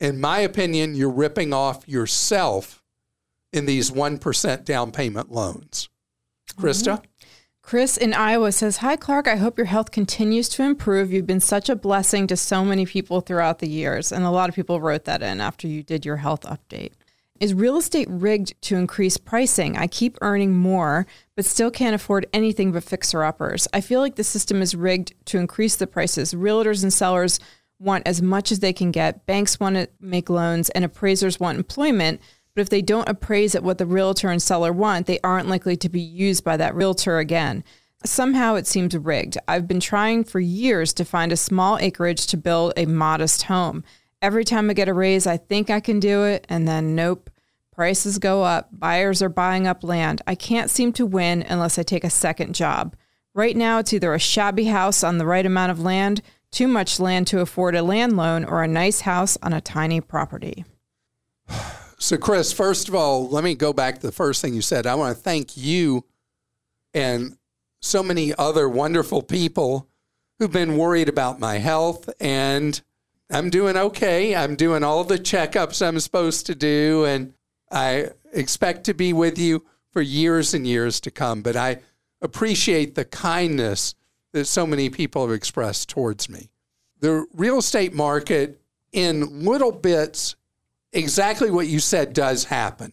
In 0.00 0.20
my 0.20 0.40
opinion, 0.40 0.94
you're 0.94 1.10
ripping 1.10 1.52
off 1.52 1.86
yourself 1.86 2.82
in 3.52 3.66
these 3.66 3.90
1% 3.90 4.64
down 4.64 4.92
payment 4.92 5.30
loans. 5.30 5.88
Christa? 6.54 6.98
Mm-hmm. 6.98 7.09
Chris 7.70 7.96
in 7.96 8.12
Iowa 8.12 8.50
says, 8.50 8.78
Hi, 8.78 8.96
Clark. 8.96 9.28
I 9.28 9.36
hope 9.36 9.56
your 9.56 9.68
health 9.68 9.92
continues 9.92 10.48
to 10.48 10.64
improve. 10.64 11.12
You've 11.12 11.28
been 11.28 11.38
such 11.38 11.68
a 11.68 11.76
blessing 11.76 12.26
to 12.26 12.36
so 12.36 12.64
many 12.64 12.84
people 12.84 13.20
throughout 13.20 13.60
the 13.60 13.68
years. 13.68 14.10
And 14.10 14.24
a 14.24 14.30
lot 14.30 14.48
of 14.48 14.56
people 14.56 14.80
wrote 14.80 15.04
that 15.04 15.22
in 15.22 15.40
after 15.40 15.68
you 15.68 15.84
did 15.84 16.04
your 16.04 16.16
health 16.16 16.40
update. 16.40 16.94
Is 17.38 17.54
real 17.54 17.76
estate 17.76 18.08
rigged 18.10 18.60
to 18.62 18.74
increase 18.74 19.18
pricing? 19.18 19.76
I 19.76 19.86
keep 19.86 20.18
earning 20.20 20.56
more, 20.56 21.06
but 21.36 21.44
still 21.44 21.70
can't 21.70 21.94
afford 21.94 22.26
anything 22.32 22.72
but 22.72 22.82
fixer 22.82 23.22
uppers. 23.22 23.68
I 23.72 23.82
feel 23.82 24.00
like 24.00 24.16
the 24.16 24.24
system 24.24 24.62
is 24.62 24.74
rigged 24.74 25.14
to 25.26 25.38
increase 25.38 25.76
the 25.76 25.86
prices. 25.86 26.34
Realtors 26.34 26.82
and 26.82 26.92
sellers 26.92 27.38
want 27.78 28.04
as 28.04 28.20
much 28.20 28.50
as 28.50 28.58
they 28.58 28.72
can 28.72 28.90
get, 28.90 29.26
banks 29.26 29.60
want 29.60 29.76
to 29.76 29.88
make 30.00 30.28
loans, 30.28 30.70
and 30.70 30.84
appraisers 30.84 31.38
want 31.38 31.56
employment. 31.56 32.20
But 32.60 32.64
if 32.64 32.68
they 32.68 32.82
don't 32.82 33.08
appraise 33.08 33.54
at 33.54 33.62
what 33.62 33.78
the 33.78 33.86
realtor 33.86 34.28
and 34.28 34.42
seller 34.42 34.70
want, 34.70 35.06
they 35.06 35.18
aren't 35.24 35.48
likely 35.48 35.78
to 35.78 35.88
be 35.88 35.98
used 35.98 36.44
by 36.44 36.58
that 36.58 36.74
realtor 36.74 37.16
again. 37.16 37.64
Somehow 38.04 38.56
it 38.56 38.66
seems 38.66 38.94
rigged. 38.94 39.38
I've 39.48 39.66
been 39.66 39.80
trying 39.80 40.24
for 40.24 40.40
years 40.40 40.92
to 40.92 41.06
find 41.06 41.32
a 41.32 41.38
small 41.38 41.78
acreage 41.78 42.26
to 42.26 42.36
build 42.36 42.74
a 42.76 42.84
modest 42.84 43.44
home. 43.44 43.82
Every 44.20 44.44
time 44.44 44.68
I 44.68 44.74
get 44.74 44.90
a 44.90 44.92
raise, 44.92 45.26
I 45.26 45.38
think 45.38 45.70
I 45.70 45.80
can 45.80 46.00
do 46.00 46.24
it, 46.24 46.44
and 46.50 46.68
then 46.68 46.94
nope. 46.94 47.30
Prices 47.74 48.18
go 48.18 48.42
up, 48.42 48.68
buyers 48.70 49.22
are 49.22 49.30
buying 49.30 49.66
up 49.66 49.82
land. 49.82 50.20
I 50.26 50.34
can't 50.34 50.68
seem 50.68 50.92
to 50.92 51.06
win 51.06 51.42
unless 51.48 51.78
I 51.78 51.82
take 51.82 52.04
a 52.04 52.10
second 52.10 52.54
job. 52.54 52.94
Right 53.32 53.56
now, 53.56 53.78
it's 53.78 53.94
either 53.94 54.12
a 54.12 54.18
shabby 54.18 54.66
house 54.66 55.02
on 55.02 55.16
the 55.16 55.24
right 55.24 55.46
amount 55.46 55.70
of 55.70 55.80
land, 55.80 56.20
too 56.52 56.68
much 56.68 57.00
land 57.00 57.26
to 57.28 57.40
afford 57.40 57.74
a 57.74 57.82
land 57.82 58.18
loan, 58.18 58.44
or 58.44 58.62
a 58.62 58.68
nice 58.68 59.00
house 59.00 59.38
on 59.42 59.54
a 59.54 59.62
tiny 59.62 60.02
property. 60.02 60.66
So, 62.02 62.16
Chris, 62.16 62.50
first 62.50 62.88
of 62.88 62.94
all, 62.94 63.28
let 63.28 63.44
me 63.44 63.54
go 63.54 63.74
back 63.74 63.96
to 63.96 64.06
the 64.06 64.12
first 64.12 64.40
thing 64.40 64.54
you 64.54 64.62
said. 64.62 64.86
I 64.86 64.94
want 64.94 65.14
to 65.14 65.22
thank 65.22 65.58
you 65.58 66.06
and 66.94 67.36
so 67.80 68.02
many 68.02 68.34
other 68.38 68.70
wonderful 68.70 69.20
people 69.20 69.86
who've 70.38 70.50
been 70.50 70.78
worried 70.78 71.10
about 71.10 71.38
my 71.38 71.58
health. 71.58 72.08
And 72.18 72.80
I'm 73.28 73.50
doing 73.50 73.76
okay. 73.76 74.34
I'm 74.34 74.56
doing 74.56 74.82
all 74.82 75.04
the 75.04 75.18
checkups 75.18 75.86
I'm 75.86 76.00
supposed 76.00 76.46
to 76.46 76.54
do. 76.54 77.04
And 77.04 77.34
I 77.70 78.08
expect 78.32 78.84
to 78.84 78.94
be 78.94 79.12
with 79.12 79.38
you 79.38 79.66
for 79.92 80.00
years 80.00 80.54
and 80.54 80.66
years 80.66 81.00
to 81.00 81.10
come. 81.10 81.42
But 81.42 81.54
I 81.54 81.80
appreciate 82.22 82.94
the 82.94 83.04
kindness 83.04 83.94
that 84.32 84.46
so 84.46 84.66
many 84.66 84.88
people 84.88 85.26
have 85.26 85.36
expressed 85.36 85.90
towards 85.90 86.30
me. 86.30 86.48
The 87.00 87.26
real 87.34 87.58
estate 87.58 87.92
market, 87.92 88.58
in 88.90 89.44
little 89.44 89.70
bits, 89.70 90.34
exactly 90.92 91.50
what 91.50 91.66
you 91.66 91.80
said 91.80 92.12
does 92.12 92.44
happen. 92.44 92.92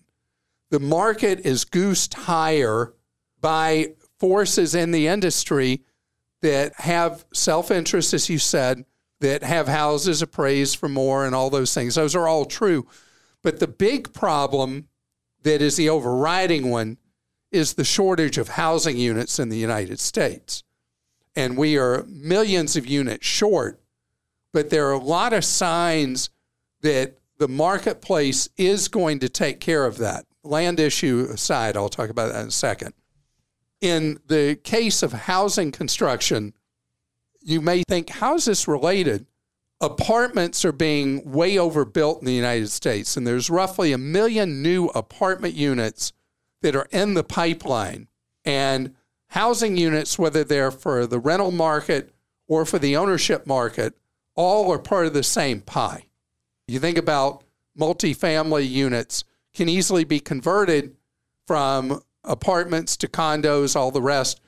The 0.69 0.79
market 0.79 1.41
is 1.45 1.63
goosed 1.63 2.13
higher 2.13 2.93
by 3.39 3.93
forces 4.19 4.75
in 4.75 4.91
the 4.91 5.07
industry 5.07 5.81
that 6.41 6.73
have 6.75 7.25
self 7.33 7.71
interest, 7.71 8.13
as 8.13 8.29
you 8.29 8.37
said, 8.37 8.85
that 9.19 9.43
have 9.43 9.67
houses 9.67 10.21
appraised 10.21 10.77
for 10.77 10.89
more 10.89 11.25
and 11.25 11.33
all 11.33 11.49
those 11.49 11.73
things. 11.73 11.95
Those 11.95 12.15
are 12.15 12.27
all 12.27 12.45
true. 12.45 12.87
But 13.41 13.59
the 13.59 13.67
big 13.67 14.13
problem 14.13 14.87
that 15.43 15.61
is 15.61 15.77
the 15.77 15.89
overriding 15.89 16.69
one 16.69 16.97
is 17.51 17.73
the 17.73 17.85
shortage 17.85 18.37
of 18.37 18.49
housing 18.49 18.97
units 18.97 19.39
in 19.39 19.49
the 19.49 19.57
United 19.57 19.99
States. 19.99 20.63
And 21.35 21.57
we 21.57 21.77
are 21.77 22.03
millions 22.07 22.75
of 22.75 22.85
units 22.85 23.25
short, 23.25 23.79
but 24.51 24.69
there 24.69 24.87
are 24.87 24.93
a 24.93 24.99
lot 24.99 25.33
of 25.33 25.45
signs 25.45 26.29
that 26.81 27.17
the 27.37 27.47
marketplace 27.47 28.49
is 28.57 28.87
going 28.87 29.19
to 29.19 29.29
take 29.29 29.59
care 29.59 29.85
of 29.85 29.97
that. 29.97 30.25
land 30.43 30.79
issue 30.79 31.27
aside, 31.31 31.75
I'll 31.75 31.89
talk 31.89 32.09
about 32.09 32.31
that 32.31 32.41
in 32.41 32.47
a 32.47 32.51
second. 32.51 32.93
In 33.81 34.19
the 34.27 34.57
case 34.63 35.03
of 35.03 35.11
housing 35.13 35.71
construction, 35.71 36.53
you 37.41 37.61
may 37.61 37.83
think, 37.87 38.09
how 38.09 38.35
is 38.35 38.45
this 38.45 38.67
related? 38.67 39.25
Apartments 39.79 40.65
are 40.65 40.71
being 40.71 41.31
way 41.31 41.59
overbuilt 41.59 42.19
in 42.19 42.25
the 42.25 42.33
United 42.33 42.69
States, 42.69 43.15
and 43.15 43.27
there's 43.27 43.49
roughly 43.49 43.91
a 43.91 43.97
million 43.97 44.63
new 44.63 44.87
apartment 44.87 45.53
units 45.53 46.13
that 46.61 46.75
are 46.75 46.87
in 46.91 47.13
the 47.13 47.23
pipeline. 47.23 48.07
And 48.43 48.95
housing 49.27 49.77
units, 49.77 50.17
whether 50.17 50.43
they're 50.43 50.71
for 50.71 51.05
the 51.05 51.19
rental 51.19 51.51
market 51.51 52.13
or 52.47 52.65
for 52.65 52.79
the 52.79 52.97
ownership 52.97 53.45
market, 53.45 53.93
all 54.33 54.71
are 54.71 54.79
part 54.79 55.05
of 55.05 55.13
the 55.13 55.23
same 55.23 55.61
pie. 55.61 56.06
You 56.67 56.79
think 56.79 56.97
about 56.97 57.43
multifamily 57.79 58.69
units 58.69 59.23
can 59.53 59.69
easily 59.69 60.03
be 60.03 60.19
converted 60.19 60.95
from 61.45 62.01
apartments 62.23 62.97
to 62.97 63.07
condos, 63.07 63.75
all 63.75 63.91
the 63.91 64.01
rest. 64.01 64.41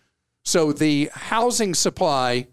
So 0.43 0.73
the 0.73 1.09
housing 1.13 1.73
supply 1.73 2.47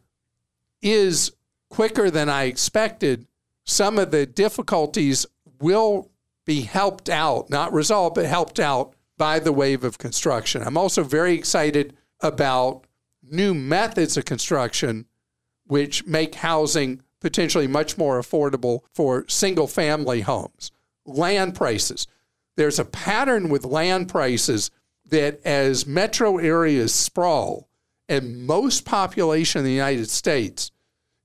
is 0.83 1.33
quicker 1.69 2.11
than 2.11 2.29
I 2.29 2.45
expected. 2.45 3.27
Some 3.65 3.99
of 3.99 4.13
the 4.13 4.25
difficulties 4.25 5.27
will 5.61 6.11
be 6.45 6.63
helped 6.63 7.09
out, 7.09 7.51
not 7.51 7.73
resolved, 7.73 8.15
but 8.15 8.27
helped 8.27 8.61
out 8.61 8.95
by 9.19 9.41
the 9.41 9.53
wave 9.53 9.83
of 9.83 9.99
construction. 9.99 10.63
I'm 10.63 10.77
also 10.77 11.03
very 11.03 11.35
excited 11.35 11.97
about 12.21 12.87
new 13.23 13.53
methods 13.53 14.17
of 14.17 14.25
construction 14.25 15.07
which 15.67 16.07
make 16.07 16.37
housing 16.37 17.03
potentially 17.21 17.67
much 17.67 17.97
more 17.97 18.21
affordable 18.21 18.81
for 18.93 19.27
single 19.29 19.67
family 19.67 20.21
homes. 20.21 20.71
Land 21.05 21.55
prices. 21.55 22.07
There's 22.57 22.79
a 22.79 22.85
pattern 22.85 23.49
with 23.49 23.65
land 23.65 24.09
prices 24.09 24.71
that 25.09 25.41
as 25.45 25.87
metro 25.87 26.39
areas 26.39 26.95
sprawl, 26.95 27.69
and 28.09 28.47
most 28.47 28.85
population 28.85 29.61
in 29.61 29.65
the 29.65 29.73
United 29.73 30.11
States 30.11 30.71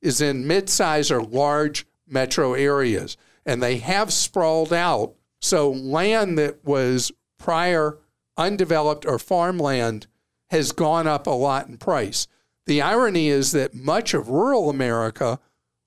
is 0.01 0.21
in 0.21 0.47
mid-size 0.47 1.11
or 1.11 1.21
large 1.21 1.85
metro 2.07 2.53
areas, 2.53 3.17
and 3.45 3.61
they 3.61 3.77
have 3.77 4.11
sprawled 4.11 4.73
out. 4.73 5.13
So 5.41 5.71
land 5.71 6.37
that 6.37 6.63
was 6.65 7.11
prior 7.37 7.97
undeveloped 8.37 9.05
or 9.05 9.19
farmland 9.19 10.07
has 10.49 10.71
gone 10.71 11.07
up 11.07 11.27
a 11.27 11.31
lot 11.31 11.67
in 11.67 11.77
price. 11.77 12.27
The 12.65 12.81
irony 12.81 13.29
is 13.29 13.51
that 13.53 13.73
much 13.73 14.13
of 14.13 14.29
rural 14.29 14.69
America, 14.69 15.39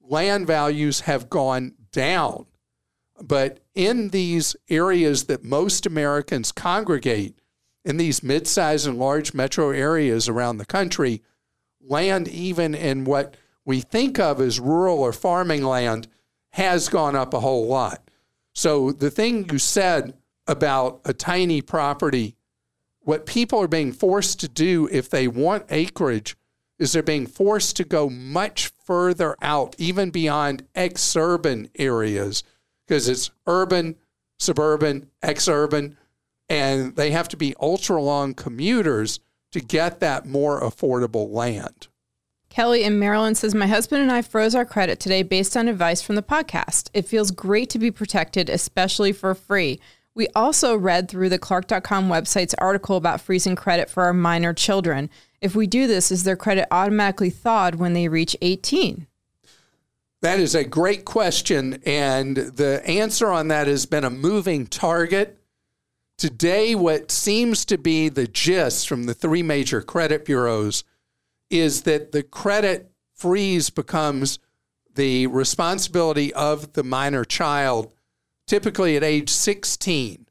land 0.08 0.46
values 0.46 1.00
have 1.00 1.30
gone 1.30 1.74
down. 1.92 2.46
But 3.22 3.60
in 3.74 4.08
these 4.08 4.56
areas 4.68 5.24
that 5.24 5.44
most 5.44 5.86
Americans 5.86 6.52
congregate, 6.52 7.38
in 7.84 7.96
these 7.96 8.22
mid 8.22 8.46
sized 8.46 8.86
and 8.86 8.98
large 8.98 9.34
metro 9.34 9.70
areas 9.70 10.28
around 10.28 10.56
the 10.56 10.66
country, 10.66 11.22
land, 11.80 12.28
even 12.28 12.74
in 12.74 13.04
what 13.04 13.36
we 13.64 13.80
think 13.80 14.18
of 14.18 14.40
as 14.40 14.60
rural 14.60 14.98
or 14.98 15.12
farming 15.12 15.62
land, 15.62 16.08
has 16.50 16.88
gone 16.88 17.16
up 17.16 17.34
a 17.34 17.40
whole 17.40 17.66
lot. 17.66 18.10
So 18.52 18.92
the 18.92 19.10
thing 19.10 19.48
you 19.50 19.58
said 19.58 20.14
about 20.46 21.00
a 21.04 21.12
tiny 21.12 21.60
property, 21.62 22.36
what 23.00 23.26
people 23.26 23.60
are 23.60 23.68
being 23.68 23.92
forced 23.92 24.40
to 24.40 24.48
do 24.48 24.88
if 24.90 25.10
they 25.10 25.28
want 25.28 25.66
acreage 25.70 26.36
is 26.78 26.92
they're 26.92 27.02
being 27.02 27.26
forced 27.26 27.76
to 27.76 27.84
go 27.84 28.08
much 28.08 28.68
further 28.84 29.36
out, 29.40 29.74
even 29.78 30.10
beyond 30.10 30.66
exurban 30.74 31.70
areas, 31.78 32.42
because 32.86 33.08
it's 33.08 33.30
urban, 33.46 33.96
suburban, 34.38 35.10
exurban, 35.22 35.96
and 36.48 36.96
they 36.96 37.10
have 37.10 37.28
to 37.28 37.36
be 37.36 37.54
ultra 37.60 38.00
long 38.00 38.34
commuters 38.34 39.20
to 39.52 39.60
get 39.60 40.00
that 40.00 40.26
more 40.26 40.60
affordable 40.60 41.30
land. 41.30 41.88
Kelly 42.50 42.84
in 42.84 42.98
Maryland 42.98 43.36
says, 43.36 43.54
My 43.54 43.66
husband 43.66 44.02
and 44.02 44.12
I 44.12 44.22
froze 44.22 44.54
our 44.54 44.64
credit 44.64 45.00
today 45.00 45.22
based 45.22 45.56
on 45.56 45.66
advice 45.66 46.02
from 46.02 46.14
the 46.14 46.22
podcast. 46.22 46.88
It 46.92 47.08
feels 47.08 47.30
great 47.30 47.70
to 47.70 47.78
be 47.78 47.90
protected, 47.90 48.48
especially 48.48 49.12
for 49.12 49.34
free. 49.34 49.80
We 50.14 50.28
also 50.34 50.76
read 50.76 51.08
through 51.08 51.28
the 51.28 51.38
Clark.com 51.38 52.08
website's 52.08 52.54
article 52.54 52.96
about 52.96 53.20
freezing 53.20 53.56
credit 53.56 53.90
for 53.90 54.04
our 54.04 54.12
minor 54.12 54.54
children. 54.54 55.10
If 55.40 55.56
we 55.56 55.66
do 55.66 55.86
this, 55.86 56.12
is 56.12 56.24
their 56.24 56.36
credit 56.36 56.68
automatically 56.70 57.30
thawed 57.30 57.74
when 57.76 57.94
they 57.94 58.08
reach 58.08 58.36
18? 58.40 59.06
That 60.22 60.40
is 60.40 60.54
a 60.54 60.64
great 60.64 61.04
question. 61.04 61.82
And 61.84 62.36
the 62.36 62.82
answer 62.86 63.30
on 63.30 63.48
that 63.48 63.66
has 63.66 63.86
been 63.86 64.04
a 64.04 64.10
moving 64.10 64.66
target. 64.66 65.38
Today, 66.16 66.74
what 66.74 67.10
seems 67.10 67.64
to 67.66 67.76
be 67.76 68.08
the 68.08 68.28
gist 68.28 68.88
from 68.88 69.04
the 69.04 69.14
three 69.14 69.42
major 69.42 69.82
credit 69.82 70.24
bureaus 70.24 70.84
is 71.50 71.82
that 71.82 72.12
the 72.12 72.22
credit 72.22 72.90
freeze 73.14 73.68
becomes 73.68 74.38
the 74.94 75.26
responsibility 75.26 76.32
of 76.32 76.72
the 76.74 76.84
minor 76.84 77.24
child, 77.24 77.92
typically 78.46 78.96
at 78.96 79.04
age 79.04 79.30
16. 79.30 80.26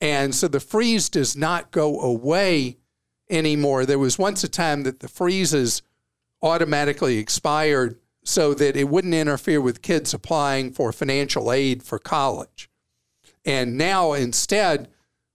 And 0.00 0.34
so 0.34 0.48
the 0.48 0.60
freeze 0.60 1.08
does 1.08 1.36
not 1.36 1.70
go 1.70 2.00
away 2.00 2.78
anymore. 3.28 3.84
There 3.84 3.98
was 3.98 4.18
once 4.18 4.42
a 4.42 4.48
time 4.48 4.82
that 4.82 5.00
the 5.00 5.08
freezes 5.08 5.82
automatically 6.42 7.18
expired 7.18 7.98
so 8.22 8.54
that 8.54 8.76
it 8.76 8.88
wouldn't 8.88 9.14
interfere 9.14 9.60
with 9.60 9.82
kids 9.82 10.14
applying 10.14 10.72
for 10.72 10.92
financial 10.92 11.52
aid 11.52 11.82
for 11.82 11.98
college. 11.98 12.70
And 13.44 13.76
now 13.76 14.12
instead, 14.12 14.88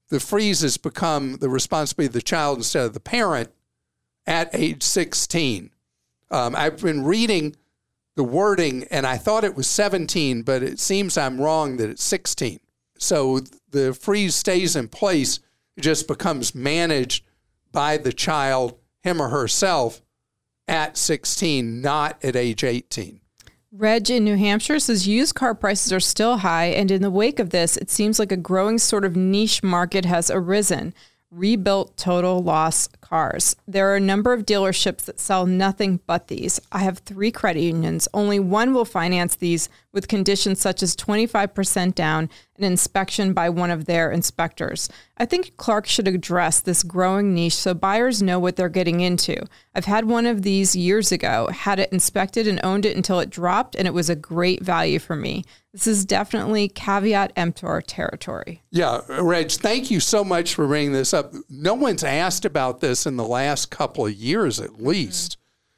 the 0.09 0.19
freeze 0.19 0.61
has 0.61 0.77
become 0.77 1.37
the 1.37 1.49
responsibility 1.49 2.07
of 2.07 2.13
the 2.13 2.21
child 2.21 2.59
instead 2.59 2.85
of 2.85 2.93
the 2.93 2.99
parent 2.99 3.51
at 4.27 4.49
age 4.53 4.83
16. 4.83 5.71
Um, 6.31 6.55
I've 6.55 6.81
been 6.81 7.03
reading 7.03 7.55
the 8.15 8.23
wording 8.23 8.85
and 8.89 9.05
I 9.05 9.17
thought 9.17 9.43
it 9.43 9.55
was 9.55 9.67
17, 9.67 10.43
but 10.43 10.63
it 10.63 10.79
seems 10.79 11.17
I'm 11.17 11.39
wrong 11.39 11.77
that 11.77 11.89
it's 11.89 12.03
16. 12.03 12.59
So 12.97 13.41
the 13.69 13.93
freeze 13.93 14.35
stays 14.35 14.75
in 14.75 14.87
place, 14.87 15.39
it 15.75 15.81
just 15.81 16.07
becomes 16.07 16.55
managed 16.55 17.25
by 17.71 17.97
the 17.97 18.13
child, 18.13 18.77
him 19.03 19.21
or 19.21 19.29
herself, 19.29 20.01
at 20.67 20.97
16, 20.97 21.81
not 21.81 22.23
at 22.23 22.35
age 22.35 22.63
18. 22.63 23.19
Reg 23.71 24.09
in 24.09 24.23
New 24.23 24.37
Hampshire 24.37 24.79
says 24.79 25.05
used 25.05 25.35
car 25.35 25.53
prices 25.53 25.91
are 25.91 25.99
still 25.99 26.37
high, 26.37 26.67
and 26.67 26.89
in 26.89 27.01
the 27.01 27.11
wake 27.11 27.39
of 27.39 27.49
this, 27.49 27.75
it 27.75 27.91
seems 27.91 28.17
like 28.17 28.31
a 28.31 28.37
growing 28.37 28.77
sort 28.77 29.03
of 29.03 29.17
niche 29.17 29.61
market 29.61 30.05
has 30.05 30.31
arisen 30.31 30.93
rebuilt 31.29 31.97
total 31.97 32.41
loss 32.41 32.87
cars. 33.05 33.55
There 33.67 33.89
are 33.91 33.95
a 33.95 33.99
number 34.01 34.33
of 34.33 34.45
dealerships 34.45 35.05
that 35.05 35.19
sell 35.19 35.45
nothing 35.45 35.99
but 36.07 36.27
these. 36.27 36.59
I 36.71 36.79
have 36.79 36.99
three 36.99 37.31
credit 37.31 37.61
unions. 37.61 38.07
Only 38.13 38.39
one 38.39 38.73
will 38.73 38.85
finance 38.85 39.35
these 39.35 39.69
with 39.95 40.07
conditions 40.07 40.59
such 40.59 40.83
as 40.83 40.95
25% 40.95 41.95
down 41.95 42.29
and 42.57 42.65
inspection 42.65 43.33
by 43.33 43.49
one 43.49 43.71
of 43.71 43.85
their 43.85 44.11
inspectors. 44.11 44.89
I 45.17 45.25
think 45.25 45.55
Clark 45.57 45.87
should 45.87 46.07
address 46.07 46.59
this 46.59 46.83
growing 46.83 47.33
niche 47.33 47.55
so 47.55 47.73
buyers 47.73 48.21
know 48.21 48.39
what 48.39 48.55
they're 48.55 48.69
getting 48.69 48.99
into. 48.99 49.45
I've 49.73 49.85
had 49.85 50.05
one 50.05 50.25
of 50.25 50.41
these 50.41 50.75
years 50.75 51.11
ago, 51.11 51.47
had 51.47 51.79
it 51.79 51.91
inspected 51.91 52.47
and 52.47 52.59
owned 52.63 52.85
it 52.85 52.95
until 52.95 53.19
it 53.19 53.29
dropped, 53.29 53.75
and 53.75 53.87
it 53.87 53.93
was 53.93 54.09
a 54.09 54.15
great 54.15 54.61
value 54.61 54.99
for 54.99 55.15
me. 55.15 55.43
This 55.71 55.87
is 55.87 56.05
definitely 56.05 56.69
caveat 56.69 57.33
emptor 57.35 57.81
territory. 57.85 58.61
Yeah, 58.71 59.01
Reg, 59.09 59.51
thank 59.51 59.91
you 59.91 59.99
so 59.99 60.23
much 60.23 60.55
for 60.55 60.67
bringing 60.67 60.93
this 60.93 61.13
up. 61.13 61.33
No 61.49 61.73
one's 61.73 62.03
asked 62.03 62.45
about 62.45 62.79
this 62.95 63.05
in 63.05 63.17
the 63.17 63.27
last 63.27 63.69
couple 63.69 64.05
of 64.05 64.13
years, 64.13 64.57
at 64.61 64.81
least. 64.81 65.33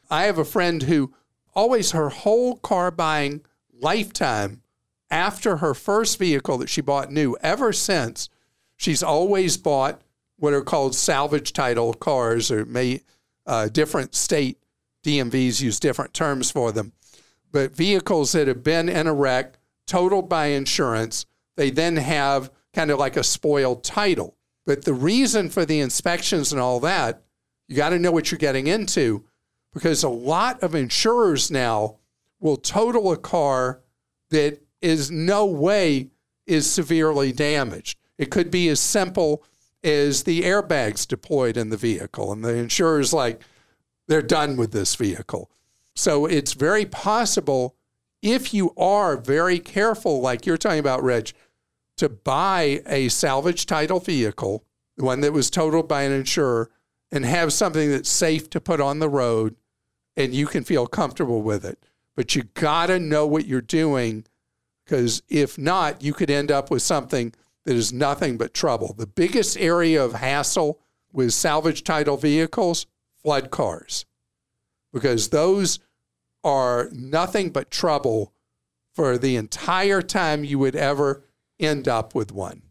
Mm-hmm. 0.05 0.13
I 0.13 0.23
have 0.25 0.37
a 0.37 0.45
friend 0.45 0.83
who 0.83 1.13
always 1.55 1.91
her 1.91 2.09
whole 2.09 2.57
car 2.57 2.91
buying 2.91 3.41
lifetime 3.73 4.61
after 5.09 5.57
her 5.57 5.73
first 5.73 6.19
vehicle 6.19 6.59
that 6.59 6.69
she 6.69 6.81
bought 6.81 7.11
new, 7.11 7.35
ever 7.41 7.73
since, 7.73 8.29
she's 8.75 9.01
always 9.01 9.57
bought 9.57 9.99
what 10.37 10.53
are 10.53 10.61
called 10.61 10.93
salvage 10.93 11.53
title 11.53 11.95
cars, 11.95 12.51
or 12.51 12.65
may 12.65 13.01
uh, 13.47 13.67
different 13.69 14.13
state 14.13 14.59
DMVs 15.03 15.59
use 15.59 15.79
different 15.79 16.13
terms 16.13 16.51
for 16.51 16.71
them. 16.71 16.91
But 17.51 17.75
vehicles 17.75 18.33
that 18.33 18.47
have 18.47 18.63
been 18.63 18.89
in 18.89 19.07
a 19.07 19.13
wreck, 19.13 19.57
totaled 19.87 20.29
by 20.29 20.47
insurance, 20.47 21.25
they 21.55 21.71
then 21.71 21.95
have 21.95 22.51
kind 22.73 22.91
of 22.91 22.99
like 22.99 23.17
a 23.17 23.23
spoiled 23.23 23.83
title. 23.83 24.36
But 24.67 24.83
the 24.83 24.93
reason 24.93 25.49
for 25.49 25.65
the 25.65 25.79
inspections 25.79 26.51
and 26.51 26.61
all 26.61 26.81
that, 26.81 27.23
you 27.69 27.75
got 27.77 27.89
to 27.89 27.99
know 27.99 28.11
what 28.11 28.29
you're 28.29 28.37
getting 28.37 28.67
into 28.67 29.23
because 29.73 30.03
a 30.03 30.09
lot 30.09 30.61
of 30.61 30.75
insurers 30.75 31.49
now 31.49 31.95
will 32.41 32.57
total 32.57 33.13
a 33.13 33.17
car 33.17 33.79
that 34.29 34.61
is 34.81 35.09
no 35.09 35.45
way 35.45 36.09
is 36.45 36.69
severely 36.69 37.31
damaged. 37.31 37.97
It 38.17 38.29
could 38.29 38.51
be 38.51 38.67
as 38.67 38.81
simple 38.81 39.41
as 39.85 40.23
the 40.23 40.41
airbags 40.41 41.07
deployed 41.07 41.55
in 41.55 41.69
the 41.69 41.77
vehicle, 41.77 42.33
and 42.33 42.43
the 42.43 42.55
insurer's 42.55 43.13
like, 43.13 43.41
they're 44.07 44.21
done 44.21 44.57
with 44.57 44.73
this 44.73 44.95
vehicle. 44.95 45.49
So 45.95 46.25
it's 46.25 46.53
very 46.53 46.85
possible 46.85 47.75
if 48.21 48.53
you 48.53 48.73
are 48.75 49.15
very 49.15 49.59
careful, 49.59 50.19
like 50.19 50.45
you're 50.45 50.57
talking 50.57 50.79
about, 50.79 51.03
Reg, 51.03 51.31
to 51.97 52.09
buy 52.09 52.81
a 52.85 53.09
salvage 53.09 53.65
title 53.65 53.99
vehicle, 53.99 54.63
one 54.95 55.21
that 55.21 55.33
was 55.33 55.49
totaled 55.49 55.87
by 55.87 56.03
an 56.03 56.11
insurer, 56.11 56.69
and 57.11 57.25
have 57.25 57.53
something 57.53 57.89
that's 57.89 58.09
safe 58.09 58.49
to 58.49 58.61
put 58.61 58.81
on 58.81 58.99
the 58.99 59.09
road 59.09 59.55
and 60.17 60.33
you 60.33 60.47
can 60.47 60.63
feel 60.63 60.87
comfortable 60.87 61.41
with 61.41 61.63
it. 61.63 61.83
But 62.15 62.35
you 62.35 62.43
got 62.55 62.87
to 62.87 62.99
know 62.99 63.27
what 63.27 63.45
you're 63.45 63.61
doing 63.61 64.25
because 64.83 65.21
if 65.29 65.57
not, 65.57 66.01
you 66.01 66.13
could 66.13 66.31
end 66.31 66.51
up 66.51 66.71
with 66.71 66.81
something 66.81 67.33
that 67.65 67.75
is 67.75 67.93
nothing 67.93 68.37
but 68.37 68.53
trouble. 68.53 68.93
The 68.97 69.05
biggest 69.05 69.57
area 69.57 70.03
of 70.03 70.13
hassle 70.13 70.79
with 71.11 71.33
salvage 71.33 71.83
title 71.83 72.17
vehicles, 72.17 72.87
flood 73.21 73.51
cars, 73.51 74.05
because 74.91 75.29
those 75.29 75.79
are 76.43 76.89
nothing 76.91 77.49
but 77.49 77.69
trouble 77.69 78.33
for 78.93 79.17
the 79.17 79.35
entire 79.35 80.01
time 80.01 80.43
you 80.43 80.57
would 80.57 80.75
ever 80.75 81.23
end 81.59 81.87
up 81.87 82.15
with 82.15 82.31
one. 82.31 82.61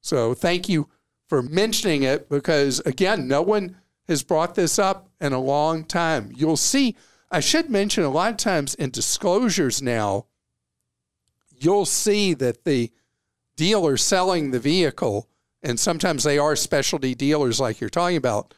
So 0.00 0.34
thank 0.34 0.68
you 0.68 0.88
for 1.28 1.42
mentioning 1.42 2.02
it 2.02 2.28
because, 2.28 2.80
again, 2.80 3.26
no 3.26 3.42
one 3.42 3.76
has 4.06 4.22
brought 4.22 4.54
this 4.54 4.78
up 4.78 5.08
in 5.20 5.32
a 5.32 5.40
long 5.40 5.84
time. 5.84 6.30
You'll 6.36 6.58
see, 6.58 6.94
I 7.30 7.40
should 7.40 7.70
mention 7.70 8.04
a 8.04 8.10
lot 8.10 8.30
of 8.30 8.36
times 8.36 8.74
in 8.74 8.90
disclosures 8.90 9.80
now, 9.80 10.26
you'll 11.58 11.86
see 11.86 12.34
that 12.34 12.64
the 12.64 12.92
dealer 13.56 13.96
selling 13.96 14.50
the 14.50 14.60
vehicle, 14.60 15.28
and 15.62 15.80
sometimes 15.80 16.24
they 16.24 16.38
are 16.38 16.56
specialty 16.56 17.14
dealers 17.14 17.58
like 17.58 17.80
you're 17.80 17.88
talking 17.88 18.18
about, 18.18 18.52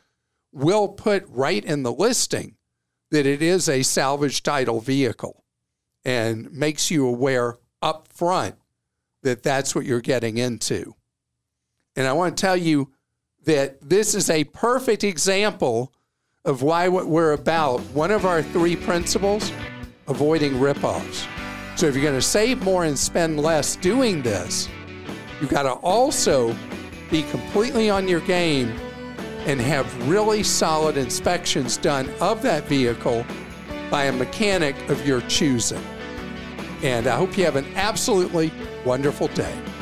will 0.53 0.89
put 0.89 1.25
right 1.29 1.65
in 1.65 1.83
the 1.83 1.93
listing 1.93 2.57
that 3.11 3.27
it 3.27 3.41
is 3.41 3.69
a 3.69 3.83
salvage 3.83 4.43
title 4.43 4.81
vehicle 4.81 5.45
and 6.05 6.51
makes 6.53 6.91
you 6.91 7.07
aware 7.07 7.57
up 7.81 8.09
front 8.09 8.57
that 9.27 9.43
that's 9.43 9.75
what 9.75 9.85
you're 9.85 10.01
getting 10.01 10.39
into. 10.39 10.95
And 11.97 12.07
I 12.07 12.13
want 12.13 12.37
to 12.37 12.41
tell 12.41 12.57
you 12.57 12.93
that 13.45 13.81
this 13.81 14.15
is 14.15 14.31
a 14.31 14.45
perfect 14.45 15.03
example 15.03 15.93
of 16.45 16.63
why 16.63 16.89
what 16.89 17.09
we're 17.09 17.33
about. 17.33 17.81
One 17.93 18.13
of 18.13 18.25
our 18.25 18.41
three 18.41 18.77
principles 18.77 19.51
avoiding 20.07 20.53
ripoffs. 20.55 21.27
So 21.77 21.87
if 21.87 21.95
you're 21.95 22.05
going 22.05 22.15
to 22.15 22.23
save 22.23 22.63
more 22.63 22.85
and 22.85 22.97
spend 22.97 23.41
less 23.41 23.75
doing 23.75 24.23
this, 24.23 24.69
you've 25.41 25.51
got 25.51 25.65
to 25.65 25.73
also 25.73 26.55
be 27.11 27.25
completely 27.25 27.91
on 27.91 28.07
your 28.07 28.21
game 28.21 28.69
and 29.47 29.61
have 29.61 30.09
really 30.09 30.45
solid 30.45 30.97
inspections 30.97 31.77
done 31.77 32.09
of 32.21 32.43
that 32.43 32.65
vehicle 32.65 33.27
by 33.91 34.05
a 34.05 34.13
mechanic 34.13 34.77
of 34.89 35.05
your 35.05 35.21
choosing. 35.23 35.83
And 36.83 37.09
I 37.09 37.17
hope 37.17 37.37
you 37.37 37.45
have 37.45 37.57
an 37.57 37.67
absolutely 37.75 38.53
wonderful 38.87 39.27
day. 39.35 39.76